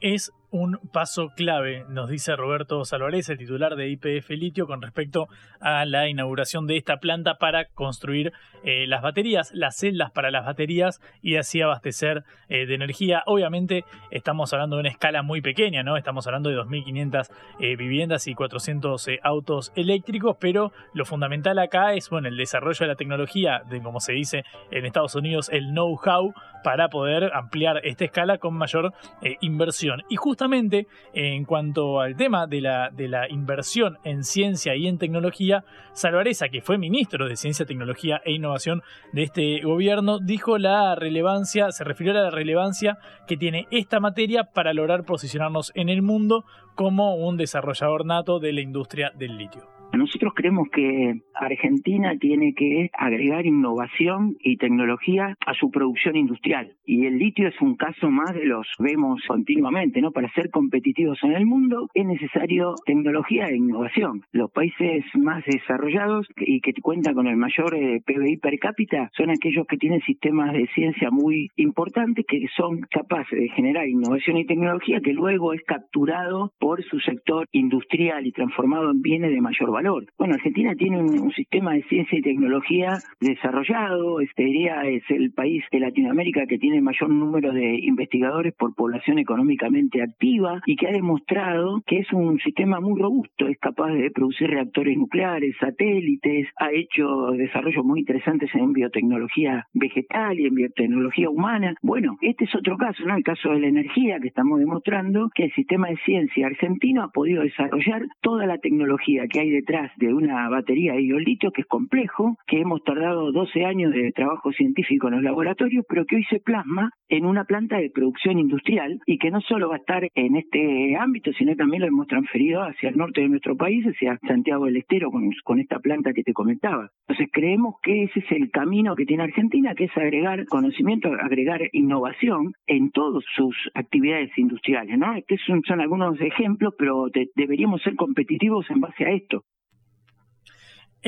[0.00, 5.28] Es un paso clave, nos dice Roberto Salvarez, el titular de IPF Litio, con respecto
[5.60, 8.32] a la inauguración de esta planta para construir
[8.64, 13.22] eh, las baterías, las celdas para las baterías y así abastecer eh, de energía.
[13.26, 15.96] Obviamente estamos hablando de una escala muy pequeña, ¿no?
[15.96, 17.30] Estamos hablando de 2.500
[17.60, 22.78] eh, viviendas y 400 eh, autos eléctricos, pero lo fundamental acá es, bueno, el desarrollo
[22.80, 26.32] de la tecnología, de como se dice en Estados Unidos, el know-how
[26.64, 28.92] para poder ampliar esta escala con mayor
[29.40, 30.02] inversión.
[30.08, 34.96] Y justamente en cuanto al tema de la, de la inversión en ciencia y en
[34.96, 40.94] tecnología, Salvareza, que fue ministro de Ciencia, Tecnología e Innovación de este gobierno, dijo la
[40.94, 46.02] relevancia, se refirió a la relevancia que tiene esta materia para lograr posicionarnos en el
[46.02, 46.44] mundo
[46.76, 49.77] como un desarrollador nato de la industria del litio.
[49.98, 56.70] Nosotros creemos que Argentina tiene que agregar innovación y tecnología a su producción industrial.
[56.86, 60.12] Y el litio es un caso más de los vemos continuamente, ¿no?
[60.12, 64.22] Para ser competitivos en el mundo es necesario tecnología e innovación.
[64.30, 69.30] Los países más desarrollados y que cuentan con el mayor eh, PBI per cápita son
[69.30, 74.46] aquellos que tienen sistemas de ciencia muy importantes que son capaces de generar innovación y
[74.46, 79.72] tecnología que luego es capturado por su sector industrial y transformado en bienes de mayor
[79.72, 79.87] valor.
[80.18, 85.62] Bueno, Argentina tiene un, sistema de ciencia y tecnología desarrollado, este diría es el país
[85.70, 90.92] de Latinoamérica que tiene mayor número de investigadores por población económicamente activa y que ha
[90.92, 96.70] demostrado que es un sistema muy robusto, es capaz de producir reactores nucleares, satélites, ha
[96.72, 101.74] hecho desarrollos muy interesantes en biotecnología vegetal y en biotecnología humana.
[101.82, 103.16] Bueno, este es otro caso, ¿no?
[103.16, 107.08] El caso de la energía que estamos demostrando que el sistema de ciencia argentino ha
[107.08, 111.66] podido desarrollar toda la tecnología que hay detrás de una batería de litio que es
[111.66, 116.24] complejo, que hemos tardado 12 años de trabajo científico en los laboratorios, pero que hoy
[116.30, 120.08] se plasma en una planta de producción industrial y que no solo va a estar
[120.14, 124.18] en este ámbito, sino también lo hemos transferido hacia el norte de nuestro país, hacia
[124.26, 126.88] Santiago del Estero, con, con esta planta que te comentaba.
[127.06, 131.60] Entonces creemos que ese es el camino que tiene Argentina, que es agregar conocimiento, agregar
[131.72, 134.98] innovación en todas sus actividades industriales.
[134.98, 135.14] ¿no?
[135.14, 139.44] Estos son, algunos ejemplos, pero te, deberíamos ser competitivos en base a esto.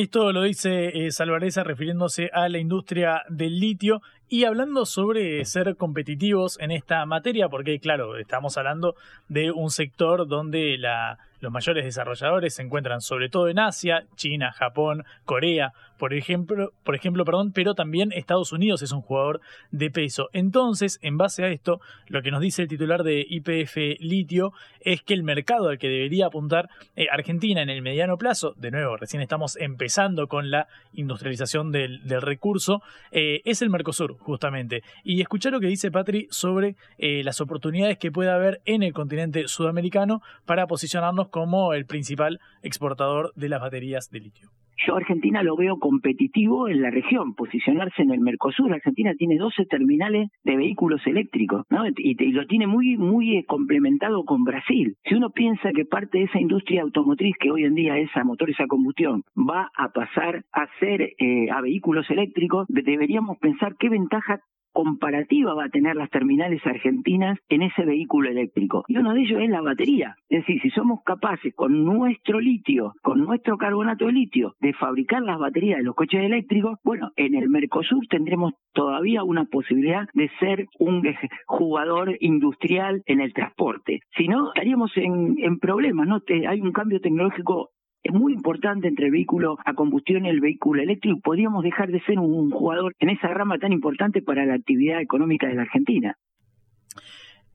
[0.00, 5.76] Esto lo dice eh, Salvareza refiriéndose a la industria del litio Y hablando sobre ser
[5.76, 8.94] competitivos en esta materia, porque claro, estamos hablando
[9.28, 14.52] de un sector donde la, los mayores desarrolladores se encuentran sobre todo en Asia, China,
[14.52, 19.90] Japón, Corea, por ejemplo, por ejemplo, perdón, pero también Estados Unidos es un jugador de
[19.90, 20.30] peso.
[20.32, 25.02] Entonces, en base a esto, lo que nos dice el titular de IPF Litio es
[25.02, 28.96] que el mercado al que debería apuntar eh, Argentina en el mediano plazo, de nuevo,
[28.96, 32.80] recién estamos empezando con la industrialización del, recurso,
[33.12, 34.82] eh, es el Mercosur, justamente.
[35.04, 38.94] Y escuchar lo que dice Patri sobre eh, las oportunidades que puede haber en el
[38.94, 44.50] continente sudamericano para posicionarnos como el principal exportador de las baterías de litio.
[44.86, 48.72] Yo Argentina lo veo competitivo en la región, posicionarse en el Mercosur.
[48.72, 51.86] Argentina tiene 12 terminales de vehículos eléctricos, ¿no?
[51.86, 54.96] Y, lo tiene muy muy eh, complementado con Brasil.
[55.04, 58.24] Si uno piensa que parte de esa industria automotriz que hoy en día es a
[58.24, 63.88] motores a combustión va a pasar a ser eh, a vehículos eléctricos, deberíamos pensar qué
[63.88, 64.40] ventaja
[64.72, 68.84] comparativa va a tener las terminales argentinas en ese vehículo eléctrico.
[68.88, 70.16] Y uno de ellos es la batería.
[70.28, 75.22] Es decir, si somos capaces con nuestro litio, con nuestro carbonato de litio, de fabricar
[75.22, 80.30] las baterías de los coches eléctricos, bueno, en el Mercosur tendremos todavía una posibilidad de
[80.38, 81.02] ser un
[81.46, 84.00] jugador industrial en el transporte.
[84.16, 86.20] Si no, estaríamos en, en problemas, ¿no?
[86.48, 87.70] hay un cambio tecnológico
[88.02, 91.20] es muy importante entre el vehículo a combustión y el vehículo eléctrico.
[91.22, 95.46] Podríamos dejar de ser un jugador en esa rama tan importante para la actividad económica
[95.48, 96.16] de la Argentina.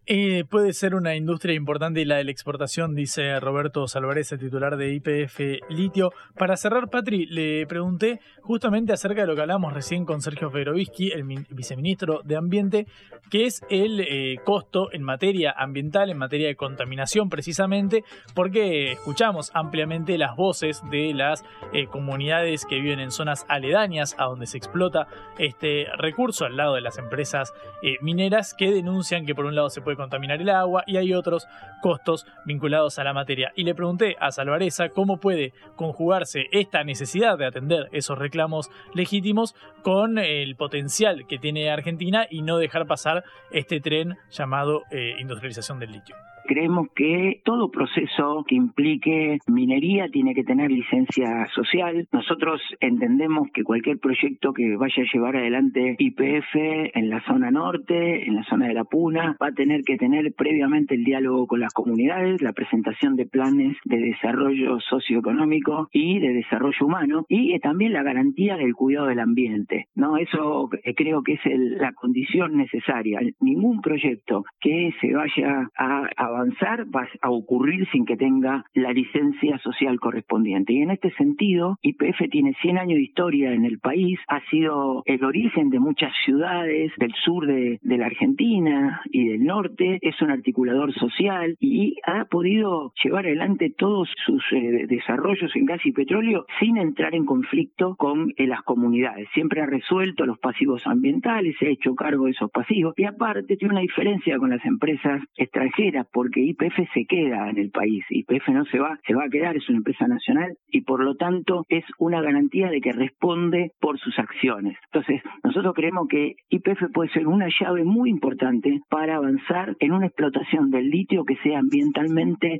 [0.08, 4.78] Eh, puede ser una industria importante la de la exportación, dice Roberto Salvarez, el titular
[4.78, 6.12] de IPF Litio.
[6.38, 11.12] Para cerrar, Patri, le pregunté justamente acerca de lo que hablamos recién con Sergio Fedorovsky,
[11.12, 12.86] el viceministro de Ambiente,
[13.32, 18.04] que es el eh, costo en materia ambiental, en materia de contaminación precisamente,
[18.36, 21.44] porque escuchamos ampliamente las voces de las
[21.74, 25.08] eh, comunidades que viven en zonas aledañas a donde se explota
[25.40, 27.54] este recurso al lado de las empresas
[28.02, 31.48] mineras que denuncian que por un lado se puede contaminar el agua y hay otros
[31.82, 33.52] costos vinculados a la materia.
[33.56, 39.56] Y le pregunté a Salvareza cómo puede conjugarse esta necesidad de atender esos reclamos legítimos
[39.84, 45.80] con el potencial que tiene Argentina y no dejar pasar este tren llamado eh, industrialización
[45.80, 46.16] del litio.
[46.48, 52.08] Creemos que todo proceso que implique minería tiene que tener licencia social.
[52.12, 56.56] Nosotros entendemos que cualquier proyecto que vaya a llevar adelante IPF
[56.94, 60.34] en la zona norte, en la zona de la Puna, va a tener que tener
[60.38, 66.34] previamente el diálogo con las comunidades, la presentación de planes de desarrollo socioeconómico y de
[66.34, 69.88] desarrollo humano y también la garantía del cuidado del ambiente.
[69.96, 73.20] No, eso eh, creo que es la condición necesaria.
[73.40, 78.92] Ningún proyecto que se vaya a, a avanzar va a ocurrir sin que tenga la
[78.92, 80.74] licencia social correspondiente.
[80.74, 85.04] Y en este sentido, IPF tiene 100 años de historia en el país, ha sido
[85.06, 90.30] el origen de muchas ciudades del sur de, la Argentina y del norte, es un
[90.30, 96.46] articulador social y ha podido llevar adelante todos sus eh, desarrollos en gas y petróleo
[96.60, 99.30] sin entrar en conflicto con eh, las comunidades.
[99.34, 103.56] Siempre ha resuelto los pasivos ambientales, se ha hecho cargo de esos pasivos y aparte
[103.56, 108.50] tiene una diferencia con las empresas extranjeras porque IPF se queda en el país, IPF
[108.50, 111.66] no se va, se va a quedar, es una empresa nacional y por lo tanto
[111.70, 114.76] es una garantía de que responde por sus acciones.
[114.92, 120.08] Entonces, nosotros creemos que IPF puede ser una llave muy importante para avanzar en una
[120.08, 122.60] explotación del litio que sea ambientalmente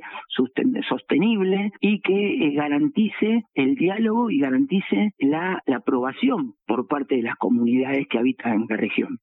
[0.88, 7.34] sostenible y que eh, garantice el diálogo y garantice la aprobación por parte de las
[7.34, 9.18] comunidades que habitan en la región.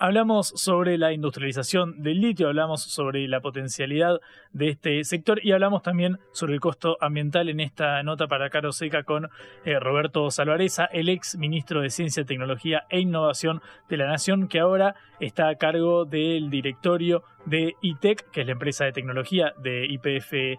[0.00, 4.20] Hablamos sobre la industrialización del litio, hablamos sobre la potencialidad
[4.52, 8.70] de este sector y hablamos también sobre el costo ambiental en esta nota para Caro
[8.70, 9.28] Seca con
[9.64, 14.60] eh, Roberto Salvareza, el ex ministro de Ciencia, Tecnología e Innovación de la Nación, que
[14.60, 19.84] ahora está a cargo del directorio de ITEC, que es la empresa de tecnología de
[19.86, 20.58] IPF, eh,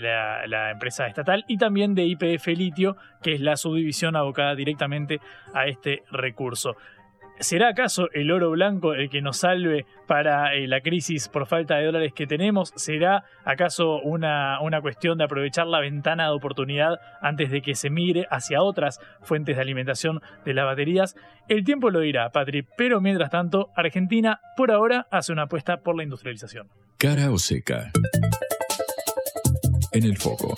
[0.00, 5.20] la, la, empresa estatal, y también de IPF Litio, que es la subdivisión abocada directamente
[5.52, 6.76] a este recurso.
[7.40, 11.76] ¿Será acaso el oro blanco el que nos salve para eh, la crisis por falta
[11.76, 12.70] de dólares que tenemos?
[12.76, 17.88] ¿Será acaso una, una cuestión de aprovechar la ventana de oportunidad antes de que se
[17.88, 21.16] migre hacia otras fuentes de alimentación de las baterías?
[21.48, 25.96] El tiempo lo dirá, Patri, pero mientras tanto, Argentina por ahora hace una apuesta por
[25.96, 26.68] la industrialización.
[26.98, 27.90] Cara o seca.
[29.92, 30.54] En el foco.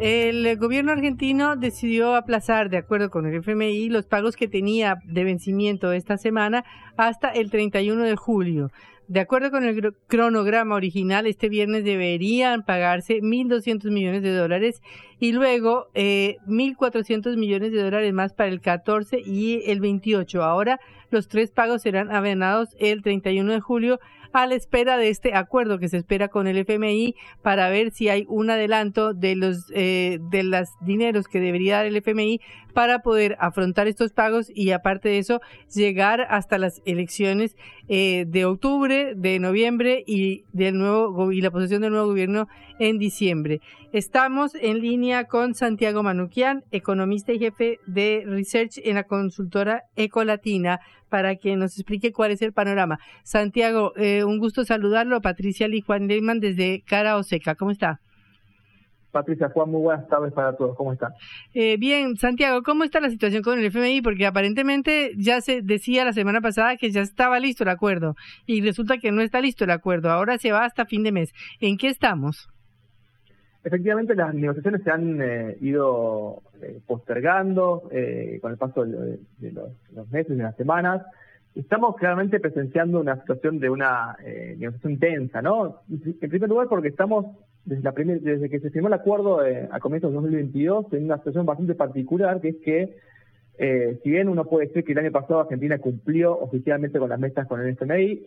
[0.00, 5.24] El gobierno argentino decidió aplazar, de acuerdo con el FMI, los pagos que tenía de
[5.24, 6.64] vencimiento esta semana
[6.96, 8.70] hasta el 31 de julio.
[9.08, 14.80] de acuerdo con el cronograma original, este viernes deberían pagarse 1.200 millones de dólares
[15.18, 20.42] y luego eh, 1.400 millones de dólares más para el 14 y el 28.
[20.42, 20.80] Ahora
[21.10, 24.00] los tres pagos serán avenados el 31 de julio
[24.32, 28.08] a la espera de este acuerdo que se espera con el FMI para ver si
[28.08, 32.40] hay un adelanto de los eh, de los dineros que debería dar el FMI
[32.72, 35.40] para poder afrontar estos pagos y aparte de eso
[35.74, 37.56] llegar hasta las elecciones
[37.88, 42.48] eh, de octubre, de noviembre y del nuevo y la posesión del nuevo gobierno
[42.80, 43.60] en diciembre.
[43.92, 50.80] Estamos en línea con Santiago Manuquian, economista y jefe de research en la consultora Ecolatina,
[51.10, 52.98] para que nos explique cuál es el panorama.
[53.22, 55.20] Santiago, eh, un gusto saludarlo.
[55.20, 57.54] Patricia Lee Juan Leyman desde Cara Oseca.
[57.54, 58.00] ¿Cómo está?
[59.10, 60.76] Patricia Juan, muy buenas tardes para todos.
[60.76, 61.12] ¿Cómo están?
[61.52, 64.00] Eh, bien, Santiago, ¿cómo está la situación con el FMI?
[64.02, 68.14] Porque aparentemente ya se decía la semana pasada que ya estaba listo el acuerdo
[68.46, 70.10] y resulta que no está listo el acuerdo.
[70.10, 71.32] Ahora se va hasta fin de mes.
[71.58, 72.48] ¿En qué estamos?
[73.62, 79.18] Efectivamente, las negociaciones se han eh, ido eh, postergando eh, con el paso de,
[79.52, 81.02] los, meses, de las semanas.
[81.54, 84.16] Estamos claramente presenciando una situación de una
[84.56, 85.80] negociación tensa, ¿no?
[85.90, 87.26] En primer lugar, porque estamos
[87.64, 91.46] desde, la desde que se firmó el acuerdo a comienzos de 2022 en una situación
[91.46, 92.96] bastante particular, que es que
[94.00, 97.48] si bien uno puede decir que el año pasado Argentina cumplió oficialmente con las metas
[97.48, 98.22] con el FMI,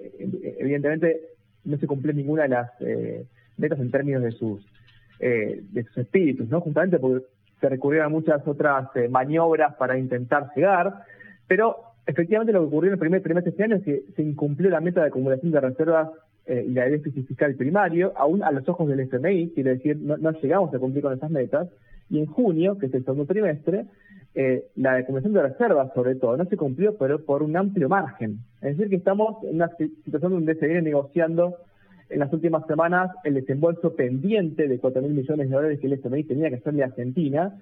[0.60, 1.22] evidentemente
[1.64, 2.72] no se cumplió ninguna de las
[3.56, 4.66] metas en términos de sus
[5.20, 6.62] eh, de sus espíritus, ¿no?
[6.62, 7.26] Justamente porque
[7.60, 11.04] se recurrieron a muchas otras eh, maniobras para intentar llegar,
[11.48, 14.22] pero efectivamente lo que ocurrió en el primer trimestre de este año es que se
[14.22, 16.10] incumplió la meta de acumulación de reservas
[16.46, 20.18] eh, y la déficit fiscal primario, aún a los ojos del FMI, quiere decir, no,
[20.18, 21.70] no llegamos a cumplir con esas metas,
[22.10, 23.86] y en junio, que es el segundo trimestre,
[24.36, 28.40] eh, la acumulación de reservas, sobre todo, no se cumplió, pero por un amplio margen.
[28.62, 29.70] Es decir, que estamos en una
[30.04, 31.58] situación donde se viene negociando
[32.14, 35.94] en las últimas semanas el desembolso pendiente de 4 mil millones de dólares que el
[35.94, 37.60] FMI tenía que hacerle a Argentina,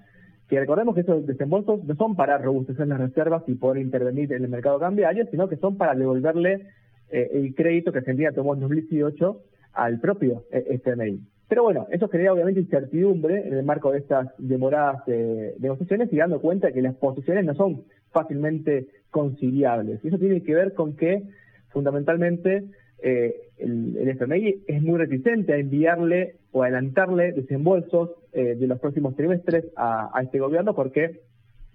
[0.48, 4.44] que recordemos que esos desembolsos no son para robustecer las reservas y poder intervenir en
[4.44, 6.66] el mercado cambiario, sino que son para devolverle
[7.10, 9.40] eh, el crédito que Argentina tomó en 2018
[9.72, 11.20] al propio eh, FMI.
[11.48, 16.16] Pero bueno, eso genera obviamente incertidumbre en el marco de estas demoradas eh, negociaciones y
[16.16, 20.00] dando cuenta que las posiciones no son fácilmente conciliables.
[20.02, 21.22] Y eso tiene que ver con que
[21.68, 22.64] fundamentalmente
[23.02, 29.16] eh, el, FMI es muy reticente a enviarle o adelantarle desembolsos eh, de los próximos
[29.16, 31.20] trimestres a, este gobierno porque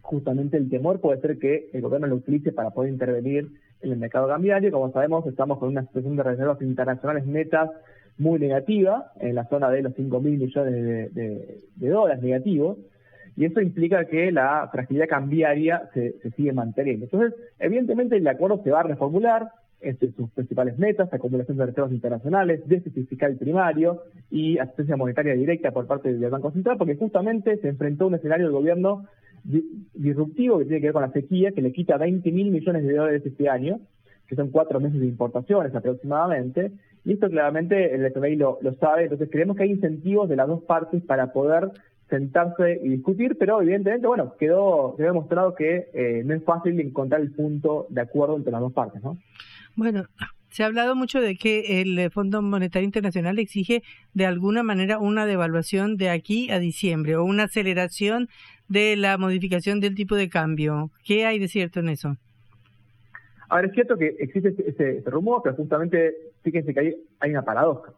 [0.01, 3.49] justamente el temor puede ser que el gobierno lo utilice para poder intervenir
[3.81, 4.71] en el mercado cambiario.
[4.71, 7.69] Como sabemos, estamos con una situación de reservas internacionales netas
[8.17, 12.77] muy negativa, en la zona de los 5 mil millones de, dólares negativos,
[13.35, 17.05] y eso implica que la fragilidad cambiaria se, se sigue manteniendo.
[17.05, 19.49] Entonces, evidentemente el acuerdo se va a reformular,
[19.81, 25.71] entre sus principales metas, acumulación de reservas internacionales, déficit fiscal primario y asistencia monetaria directa
[25.71, 29.05] por parte del Banco Central, porque justamente se enfrentó a un escenario del gobierno
[29.93, 32.93] disruptivo que tiene que ver con la sequía, que le quita 20 mil millones de
[32.93, 33.79] dólares este año,
[34.27, 36.71] que son cuatro meses de importaciones aproximadamente,
[37.05, 40.47] y esto claramente el FMI lo, lo sabe, entonces creemos que hay incentivos de las
[40.47, 41.71] dos partes para poder
[42.09, 47.21] sentarse y discutir, pero evidentemente, bueno, quedó, quedó demostrado que eh, no es fácil encontrar
[47.21, 49.17] el punto de acuerdo entre las dos partes, ¿no?
[49.75, 50.05] Bueno,
[50.49, 53.83] se ha hablado mucho de que el Fondo Monetario Internacional exige
[54.13, 58.29] de alguna manera una devaluación de aquí a diciembre o una aceleración
[58.67, 60.89] de la modificación del tipo de cambio.
[61.05, 62.17] ¿Qué hay de cierto en eso?
[63.49, 67.93] A ver, es cierto que existe ese, rumor, pero justamente fíjense que hay, una paradoja.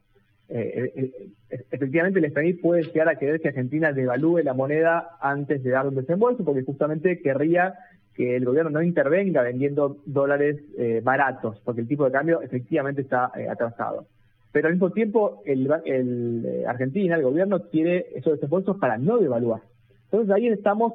[0.52, 1.12] Eh, eh,
[1.52, 5.70] eh, efectivamente, el FMI puede llegar a querer que Argentina devalúe la moneda antes de
[5.70, 7.76] dar un desembolso, porque justamente querría
[8.16, 10.58] que el gobierno no intervenga vendiendo dólares
[11.04, 14.08] baratos, porque el tipo de cambio efectivamente está atrasado.
[14.52, 19.62] Pero al mismo tiempo, el, el Argentina, el gobierno, quiere esos desembolsos para no devaluar.
[20.06, 20.94] Entonces ahí estamos,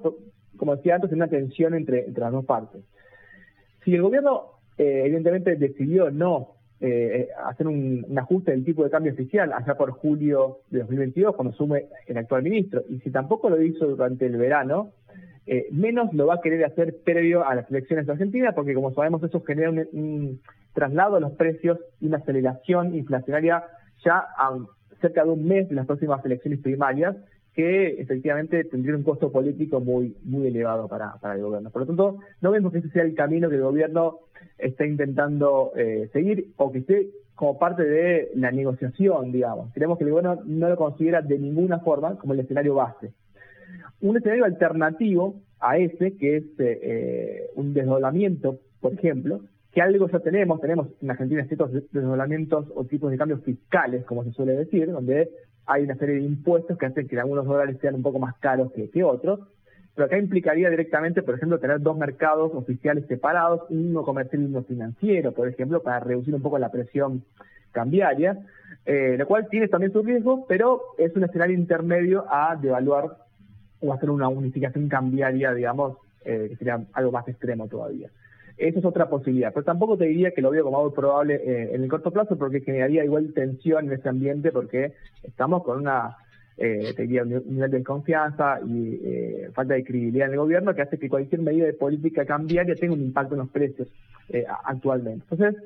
[0.59, 2.83] como decía antes, en una tensión entre, entre las dos partes.
[3.85, 6.57] Si el gobierno, evidentemente, decidió no
[7.47, 11.55] hacer un, un, ajuste del tipo de cambio oficial allá por julio de 2022, cuando
[11.55, 14.93] asume el actual ministro, y si tampoco lo hizo durante el verano,
[15.47, 18.95] eh, menos lo va a querer hacer previo a las elecciones de Argentina, porque como
[18.95, 20.41] sabemos eso genera un,
[20.73, 23.65] traslado a los precios y una aceleración inflacionaria
[24.05, 24.59] ya a
[25.01, 27.15] cerca de un mes de las próximas elecciones primarias,
[27.55, 31.71] que efectivamente tendría un costo político muy muy elevado para, para el gobierno.
[31.71, 34.19] Por lo tanto, no vemos que ese sea el camino que el gobierno
[34.59, 39.73] está intentando eh, seguir o que esté como parte de la negociación, digamos.
[39.73, 43.13] Creemos que el gobierno no lo considera de ninguna forma como el escenario base
[44.01, 49.41] un escenario alternativo a ese, que es eh, eh, un desdoblamiento, por ejemplo,
[49.73, 54.23] que algo ya tenemos, tenemos en Argentina ciertos desdoblamientos o tipos de cambios fiscales, como
[54.25, 55.31] se suele decir, donde
[55.67, 58.73] hay una serie de impuestos que hacen que algunos dólares sean un poco más caros
[58.73, 59.41] que, otros,
[59.95, 64.63] pero acá implicaría directamente, por ejemplo, tener dos mercados oficiales separados, uno comercial y uno
[64.63, 67.25] financiero, por ejemplo, para reducir un poco la presión
[67.73, 68.39] cambiaria,
[68.87, 73.19] eh, lo cual tiene también sus riesgos, pero es un escenario intermedio a devaluar
[73.81, 78.11] o hacer una unificación cambiaria, digamos, eh, que sería algo más extremo todavía.
[78.57, 81.75] Esa es otra posibilidad, pero tampoco te diría que lo veo como algo probable eh,
[81.75, 84.93] en el corto plazo porque generaría igual tensión en ese ambiente porque
[85.25, 86.17] estamos con una,
[86.57, 90.75] eh, te diría, un nivel de confianza y eh, falta de credibilidad en el gobierno
[90.75, 93.89] que hace que cualquier medida de política cambiaria tenga un impacto en los precios
[94.29, 95.25] eh, actualmente.
[95.31, 95.61] Entonces,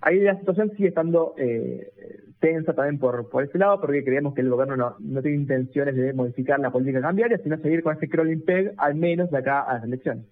[0.00, 1.92] ahí la situación sigue estando eh,
[2.40, 5.94] tensa también por, por ese lado, porque creemos que el gobierno no, no tiene intenciones
[5.94, 9.60] de modificar la política cambiaria, sino seguir con ese crawling peg, al menos de acá
[9.60, 10.24] a las elecciones.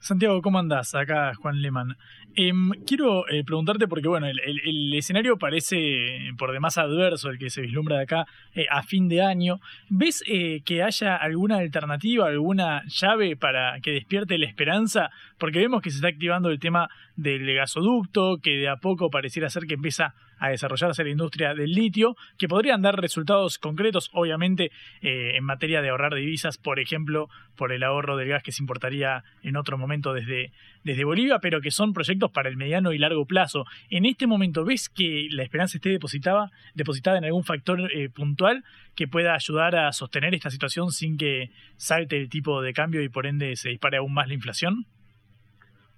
[0.00, 0.94] Santiago, ¿cómo andás?
[0.94, 1.94] Acá Juan Leman.
[2.34, 2.52] Eh,
[2.86, 7.98] quiero eh, preguntarte porque, bueno, el, escenario parece por demás adverso el que se vislumbra
[7.98, 9.60] de acá eh, a fin de año.
[9.90, 15.10] ¿Ves eh, que haya alguna alternativa, alguna llave para que despierte la esperanza?
[15.36, 19.50] Porque vemos que se está activando el tema del gasoducto, que de a poco pareciera
[19.50, 24.72] ser que empieza a desarrollarse la industria del litio, que podrían dar resultados concretos, obviamente,
[25.02, 28.62] eh, en materia de ahorrar divisas, por ejemplo, por el ahorro del gas que se
[28.62, 32.98] importaría en otro momento desde, desde Bolivia, pero que son proyectos para el mediano y
[32.98, 33.66] largo plazo.
[33.90, 38.64] En este momento, ¿ves que la esperanza esté depositada, depositada en algún factor eh, puntual
[38.96, 43.08] que pueda ayudar a sostener esta situación sin que salte el tipo de cambio y
[43.08, 44.86] por ende se dispare aún más la inflación?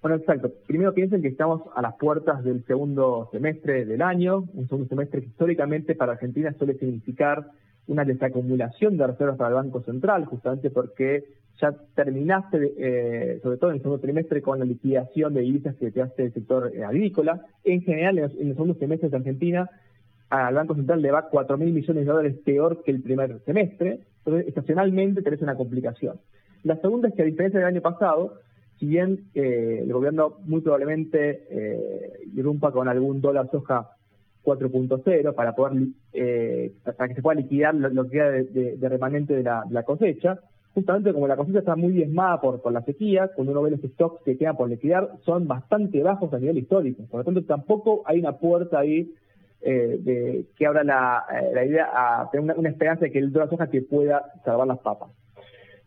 [0.03, 0.51] Bueno, exacto.
[0.67, 5.21] Primero piensen que estamos a las puertas del segundo semestre del año, un segundo semestre
[5.21, 7.47] que históricamente para Argentina suele significar
[7.87, 11.23] una desacumulación de reservas para el Banco Central, justamente porque
[11.61, 15.89] ya terminaste, eh, sobre todo en el segundo trimestre, con la liquidación de divisas que
[15.89, 17.45] te hace el sector eh, agrícola.
[17.63, 19.69] En general, en los, en los segundos semestres de Argentina,
[20.29, 24.01] al Banco Central le va 4 mil millones de dólares peor que el primer semestre.
[24.17, 26.19] Entonces, estacionalmente tenés una complicación.
[26.63, 28.33] La segunda es que, a diferencia del año pasado,
[28.83, 33.91] si bien eh, el gobierno muy probablemente eh, irrumpa con algún dólar soja
[34.43, 38.75] 4.0 para poder eh, para que se pueda liquidar lo, lo que queda de, de,
[38.75, 40.37] de, remanente de la, cosecha,
[40.73, 44.21] justamente como la cosecha está muy diezmada por, la sequía, cuando uno ve los stocks
[44.25, 47.03] que quedan por liquidar, son bastante bajos a nivel histórico.
[47.09, 49.13] Por lo tanto, tampoco hay una puerta ahí
[49.61, 51.23] eh, de, que abra la,
[51.53, 54.67] la idea a tener una, una esperanza de que el dólar soja que pueda salvar
[54.67, 55.09] las papas.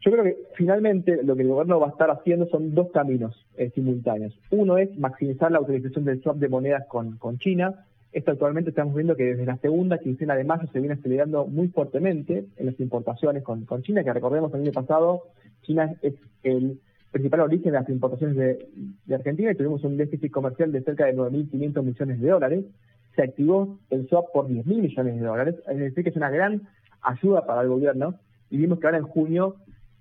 [0.06, 3.44] Yo creo que finalmente lo que el gobierno va a estar haciendo son dos caminos
[3.56, 4.38] eh, simultáneos.
[4.52, 7.84] Uno es maximizar la utilización del swap de monedas con, China.
[8.12, 11.66] Esto actualmente estamos viendo que desde la segunda quincena de mayo se viene acelerando muy
[11.70, 15.24] fuertemente en las importaciones con, con China, que recordemos el año pasado,
[15.62, 16.78] China es el
[17.10, 18.68] principal origen de las importaciones de,
[19.06, 22.64] de Argentina y tuvimos un déficit comercial de cerca de 9.500 millones de dólares.
[23.16, 26.62] Se activó el swap por 10.000 millones de dólares, es decir, que es una gran
[27.02, 28.14] ayuda para el gobierno.
[28.48, 29.56] Y vimos que ahora en junio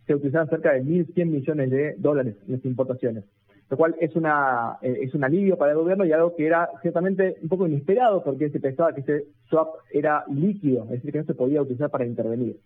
[0.05, 3.23] se utilizaron cerca de 1.100 millones de dólares en las importaciones,
[3.69, 7.37] lo cual es una eh, un alivio para el gobierno y algo que era ciertamente
[7.41, 11.25] un poco inesperado porque se pensaba que ese swap era líquido, es decir, que no
[11.25, 12.57] se podía utilizar para intervenir.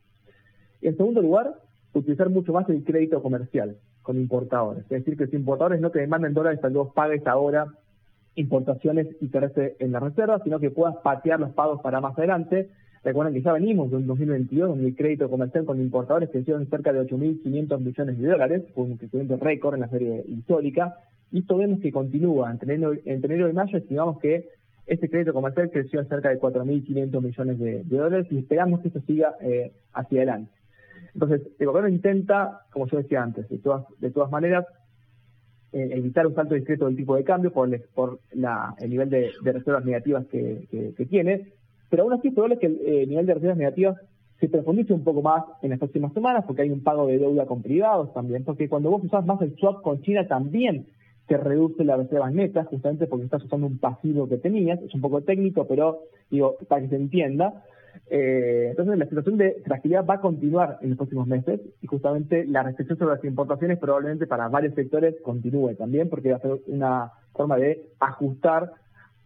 [0.81, 1.55] En segundo lugar,
[1.93, 5.99] utilizar mucho más el crédito comercial con importadores, es decir, que los importadores no te
[5.99, 7.67] demanden dólares para que vos pagues ahora
[8.35, 12.69] importaciones y quedarse en la reserva, sino que puedas patear los pagos para más adelante
[13.03, 16.69] Recuerden que ya venimos de un 2022 donde el crédito comercial con importadores creció en
[16.69, 20.95] cerca de 8.500 millones de dólares, fue un crecimiento récord en la serie histórica,
[21.31, 22.51] y esto vemos que continúa.
[22.51, 24.49] Entre enero, entre enero y mayo estimamos que
[24.85, 29.01] este crédito comercial creció en cerca de 4.500 millones de, dólares y esperamos que esto
[29.01, 30.51] siga eh, hacia adelante.
[31.13, 34.65] Entonces, el gobierno intenta, como yo decía antes, de todas, de todas maneras,
[35.71, 37.81] eh, evitar un salto discreto del tipo de cambio por, el,
[38.33, 41.53] la, el nivel de, reservas negativas que tiene,
[41.89, 43.97] pero aún así es probable que el eh, nivel de reservas negativas
[44.39, 47.45] se profundice un poco más en las próximas semanas, porque hay un pago de deuda
[47.45, 50.87] con privados también, porque cuando vos usás más el swap con China también
[51.27, 55.01] te reduce las reservas netas, justamente porque estás usando un pasivo que tenías, es un
[55.01, 55.99] poco técnico, pero
[56.31, 57.63] digo, para que se entienda.
[58.09, 62.45] Eh, entonces la situación de fragilidad va a continuar en los próximos meses y justamente
[62.45, 66.59] la restricción sobre las importaciones probablemente para varios sectores continúe también porque va a ser
[66.67, 68.71] una forma de ajustar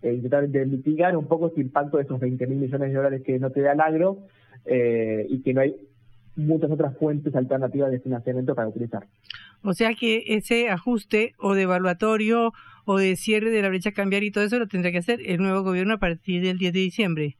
[0.03, 3.21] eh, intentar de mitigar un poco ese impacto de esos 20 mil millones de dólares
[3.25, 4.19] que no te da el agro
[4.65, 5.75] eh, y que no hay
[6.35, 9.07] muchas otras fuentes alternativas de financiamiento para utilizar.
[9.63, 12.51] O sea que ese ajuste o de evaluatorio
[12.85, 15.41] o de cierre de la brecha cambiaria y todo eso lo tendrá que hacer el
[15.41, 17.37] nuevo gobierno a partir del 10 de diciembre.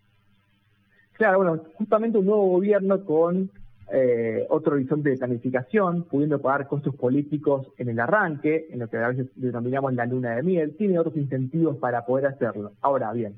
[1.14, 3.52] Claro, bueno, justamente un nuevo gobierno con
[3.96, 8.98] eh, otro horizonte de planificación, pudiendo pagar costos políticos en el arranque, en lo que
[8.98, 12.72] a veces denominamos la luna de miel, tiene otros incentivos para poder hacerlo.
[12.82, 13.36] Ahora bien,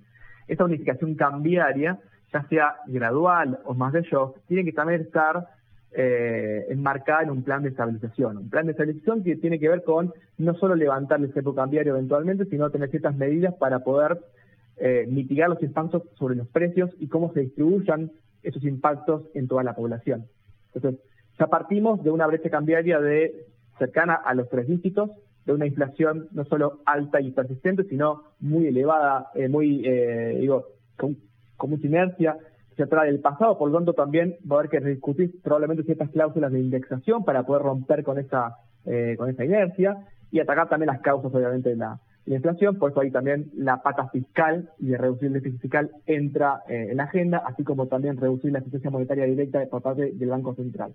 [0.47, 1.99] esta unificación cambiaria,
[2.31, 5.45] ya sea gradual o más de shock, tiene que también estar
[5.91, 8.37] eh, enmarcada en un plan de estabilización.
[8.37, 11.91] Un plan de estabilización que tiene que ver con no solo levantar el cepo cambiario
[11.91, 14.21] eventualmente, sino tener ciertas medidas para poder
[14.77, 19.61] eh, mitigar los impactos sobre los precios y cómo se distribuyan esos impactos en toda
[19.63, 20.27] la población.
[20.75, 21.01] Entonces,
[21.39, 23.45] ya partimos de una brecha cambiaria de
[23.77, 25.09] cercana a los tres dígitos,
[25.45, 30.65] de una inflación no solo alta y persistente, sino muy elevada, eh, muy, eh, digo,
[30.97, 31.17] con,
[31.67, 32.37] mucha inercia,
[32.75, 36.09] se atrae del pasado, por lo tanto también va a haber que discutir probablemente ciertas
[36.09, 40.87] cláusulas de indexación para poder romper con esa, eh, con esa inercia y atacar también
[40.87, 44.87] las causas, obviamente, de la, la inflación, por eso ahí también la pata fiscal y
[44.87, 48.59] de reducir el déficit fiscal entra eh, en la agenda, así como también reducir la
[48.59, 50.93] asistencia monetaria directa por parte del Banco Central.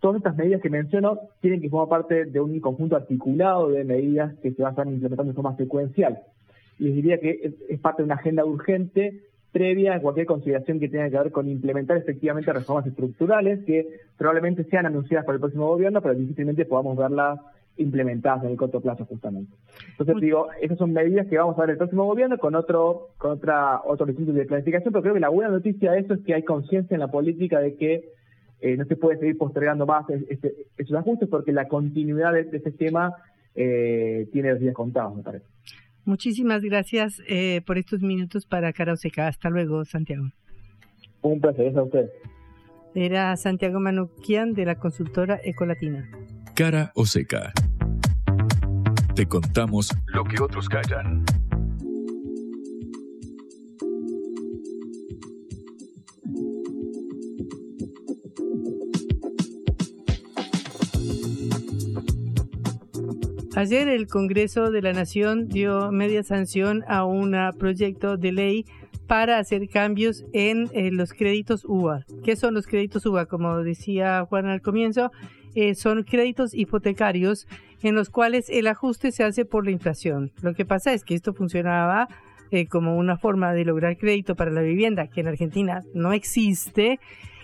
[0.00, 4.34] Todas estas medidas que menciono tienen que formar parte de un conjunto articulado de medidas
[4.42, 6.20] que se van a estar implementando de forma secuencial.
[6.78, 10.88] Y les diría que es, parte de una agenda urgente previa a cualquier consideración que
[10.88, 15.66] tenga que ver con implementar efectivamente reformas estructurales que probablemente sean anunciadas por el próximo
[15.66, 17.40] gobierno, pero difícilmente podamos verlas
[17.78, 19.52] implementadas en el corto plazo justamente.
[19.90, 23.32] Entonces digo, esas son medidas que vamos a ver el próximo gobierno con otro con
[23.32, 26.34] otra otro horizonte de planificación, pero creo que la buena noticia de eso es que
[26.34, 28.12] hay conciencia en la política de que
[28.60, 32.72] eh, no se puede seguir postergando más este, estos ajustes porque la continuidad de, este
[32.72, 33.14] tema
[33.54, 35.46] eh, tiene los días contados, me parece.
[36.04, 39.28] Muchísimas gracias eh, por estos minutos para Cara Oseca.
[39.28, 40.24] Hasta luego, Santiago.
[41.22, 42.10] Un placer, a usted.
[42.94, 46.08] Era Santiago Manuquian de la consultora Ecolatina.
[46.54, 47.52] Cara o seca.
[49.18, 51.24] Te contamos lo que otros callan.
[63.56, 68.66] Ayer el Congreso de la Nación dio media sanción a un proyecto de ley
[69.08, 72.04] para hacer cambios en eh, los créditos UBA.
[72.22, 73.26] ¿Qué son los créditos UBA?
[73.26, 75.10] Como decía Juan al comienzo,
[75.56, 77.48] eh, son créditos hipotecarios
[77.82, 80.32] en los cuales el ajuste se hace por la inflación.
[80.42, 82.08] Lo que pasa es que esto funcionaba
[82.50, 86.98] eh, como una forma de lograr crédito para la vivienda, que en Argentina no existe,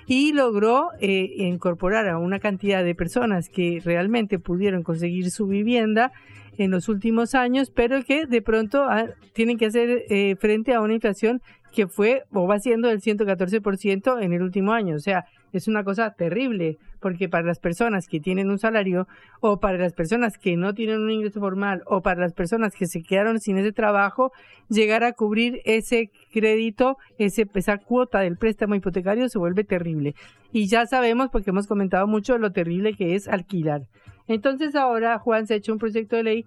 [0.06, 6.12] y logró eh, incorporar a una cantidad de personas que realmente pudieron conseguir su vivienda
[6.58, 10.80] en los últimos años, pero que de pronto ah, tienen que hacer eh, frente a
[10.80, 11.40] una inflación
[11.74, 14.96] que fue o va siendo del 114% en el último año.
[14.96, 15.24] O sea,
[15.58, 19.06] es una cosa terrible, porque para las personas que tienen un salario
[19.40, 22.86] o para las personas que no tienen un ingreso formal o para las personas que
[22.86, 24.32] se quedaron sin ese trabajo,
[24.68, 30.14] llegar a cubrir ese crédito, ese, esa cuota del préstamo hipotecario se vuelve terrible.
[30.52, 33.82] Y ya sabemos, porque hemos comentado mucho, lo terrible que es alquilar.
[34.26, 36.44] Entonces ahora Juan se ha hecho un proyecto de ley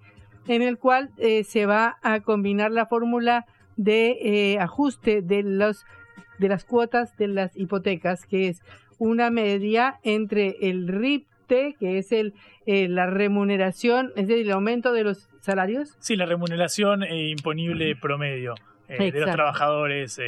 [0.48, 3.46] en el cual eh, se va a combinar la fórmula
[3.76, 5.86] de eh, ajuste de los
[6.40, 8.62] de las cuotas de las hipotecas, que es
[8.98, 12.34] una media entre el RIPTE, que es el
[12.70, 15.96] eh, la remuneración, es decir, el aumento de los salarios.
[16.00, 18.56] Sí, la remuneración eh, imponible promedio
[18.90, 20.20] eh, de los trabajadores.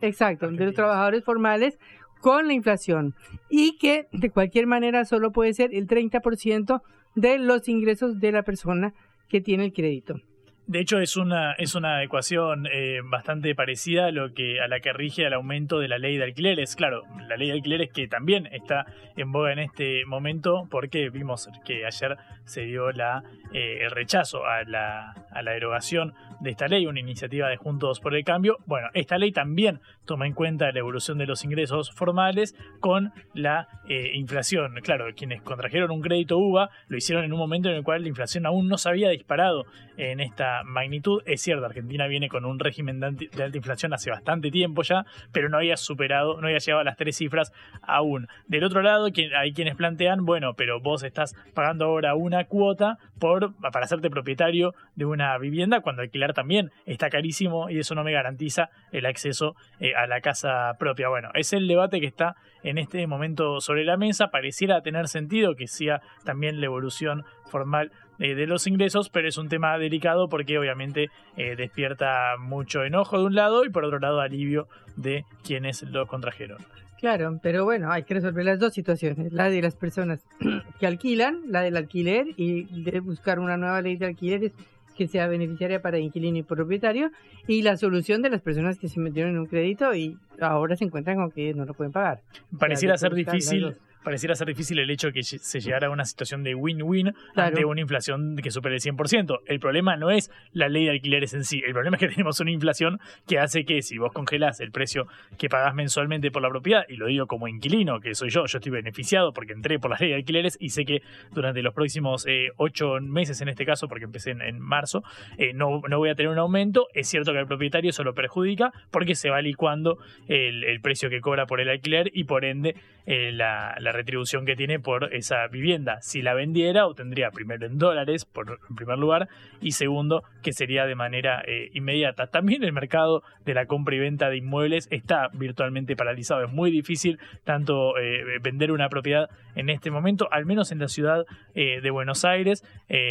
[0.00, 1.76] Exacto, de los trabajadores formales
[2.20, 3.14] con la inflación
[3.50, 6.82] y que de cualquier manera solo puede ser el 30%
[7.16, 8.94] de los ingresos de la persona
[9.28, 10.20] que tiene el crédito.
[10.66, 14.80] De hecho, es una, es una ecuación eh, bastante parecida a, lo que, a la
[14.80, 16.74] que rige el aumento de la ley de alquileres.
[16.74, 18.84] Claro, la ley de alquileres que también está
[19.16, 24.44] en boga en este momento porque vimos que ayer se dio la, eh, el rechazo
[24.44, 28.58] a la, a la derogación de esta ley, una iniciativa de Juntos por el Cambio.
[28.66, 33.68] Bueno, esta ley también toma en cuenta la evolución de los ingresos formales con la
[33.88, 34.74] eh, inflación.
[34.82, 38.08] Claro, quienes contrajeron un crédito UVA lo hicieron en un momento en el cual la
[38.08, 39.64] inflación aún no se había disparado
[39.96, 41.22] en esta magnitud.
[41.26, 45.48] Es cierto, Argentina viene con un régimen de, alta inflación hace bastante tiempo ya, pero
[45.48, 48.28] no había superado, no había llegado a las tres cifras aún.
[48.46, 49.08] Del otro lado,
[49.38, 54.74] hay quienes plantean, bueno, pero vos estás pagando ahora una cuota por, para hacerte propietario
[54.94, 56.02] de una vivienda cuando
[56.32, 61.08] también está carísimo y eso no me garantiza el acceso eh, a la casa propia.
[61.08, 64.28] Bueno, es el debate que está en este momento sobre la mesa.
[64.28, 69.36] Pareciera tener sentido que sea también la evolución formal eh, de los ingresos, pero es
[69.36, 73.98] un tema delicado porque obviamente eh, despierta mucho enojo de un lado y por otro
[73.98, 76.58] lado alivio de quienes lo contrajeron.
[76.98, 80.24] Claro, pero bueno, hay que resolver las dos situaciones, la de las personas
[80.80, 84.52] que alquilan, la del alquiler y de buscar una nueva ley de alquileres
[84.96, 87.10] que sea beneficiaria para inquilino y propietario
[87.46, 90.84] y la solución de las personas que se metieron en un crédito y ahora se
[90.84, 92.20] encuentran con que no lo pueden pagar.
[92.58, 93.76] Pareciera ser difícil
[94.06, 97.64] pareciera ser difícil el hecho de que se llegara a una situación de win-win ante
[97.64, 99.40] una inflación que supere el 100%.
[99.46, 102.38] El problema no es la ley de alquileres en sí, el problema es que tenemos
[102.38, 106.48] una inflación que hace que si vos congelás el precio que pagás mensualmente por la
[106.50, 109.90] propiedad, y lo digo como inquilino, que soy yo, yo estoy beneficiado porque entré por
[109.90, 111.02] la ley de alquileres y sé que
[111.32, 115.02] durante los próximos eh, ocho meses en este caso, porque empecé en, marzo,
[115.36, 116.86] eh, no, no voy a tener un aumento.
[116.94, 119.98] Es cierto que al propietario eso lo perjudica porque se va licuando
[120.28, 122.76] el, el precio que cobra por el alquiler y por ende
[123.08, 126.00] eh, la, la, retribución que tiene por esa vivienda.
[126.00, 129.28] Si la vendiera, obtendría primero en dólares, por, en primer lugar,
[129.60, 132.28] y segundo, que sería de manera eh, inmediata.
[132.28, 136.44] También el mercado de la compra y venta de inmuebles está virtualmente paralizado.
[136.44, 140.88] Es muy difícil tanto eh, vender una propiedad en este momento, al menos en la
[140.88, 141.24] ciudad
[141.54, 142.62] de Buenos Aires.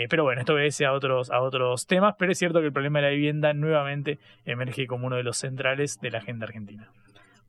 [0.09, 2.99] pero bueno, esto obedece a otros, a otros temas, pero es cierto que el problema
[2.99, 6.87] de la vivienda nuevamente emerge como uno de los centrales de la agenda argentina.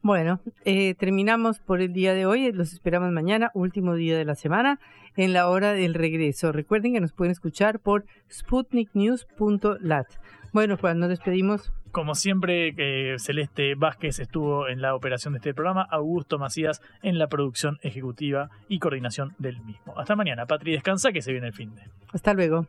[0.07, 2.53] Bueno, eh, terminamos por el día de hoy.
[2.53, 4.79] Los esperamos mañana, último día de la semana,
[5.17, 6.53] en la hora del regreso.
[6.53, 10.07] Recuerden que nos pueden escuchar por sputniknews.lat.
[10.53, 11.73] Bueno, Juan, nos despedimos.
[11.91, 17.19] Como siempre, eh, Celeste Vázquez estuvo en la operación de este programa, Augusto Macías en
[17.19, 19.99] la producción ejecutiva y coordinación del mismo.
[19.99, 21.83] Hasta mañana, Patri, descansa que se viene el fin de.
[22.13, 22.69] Hasta luego.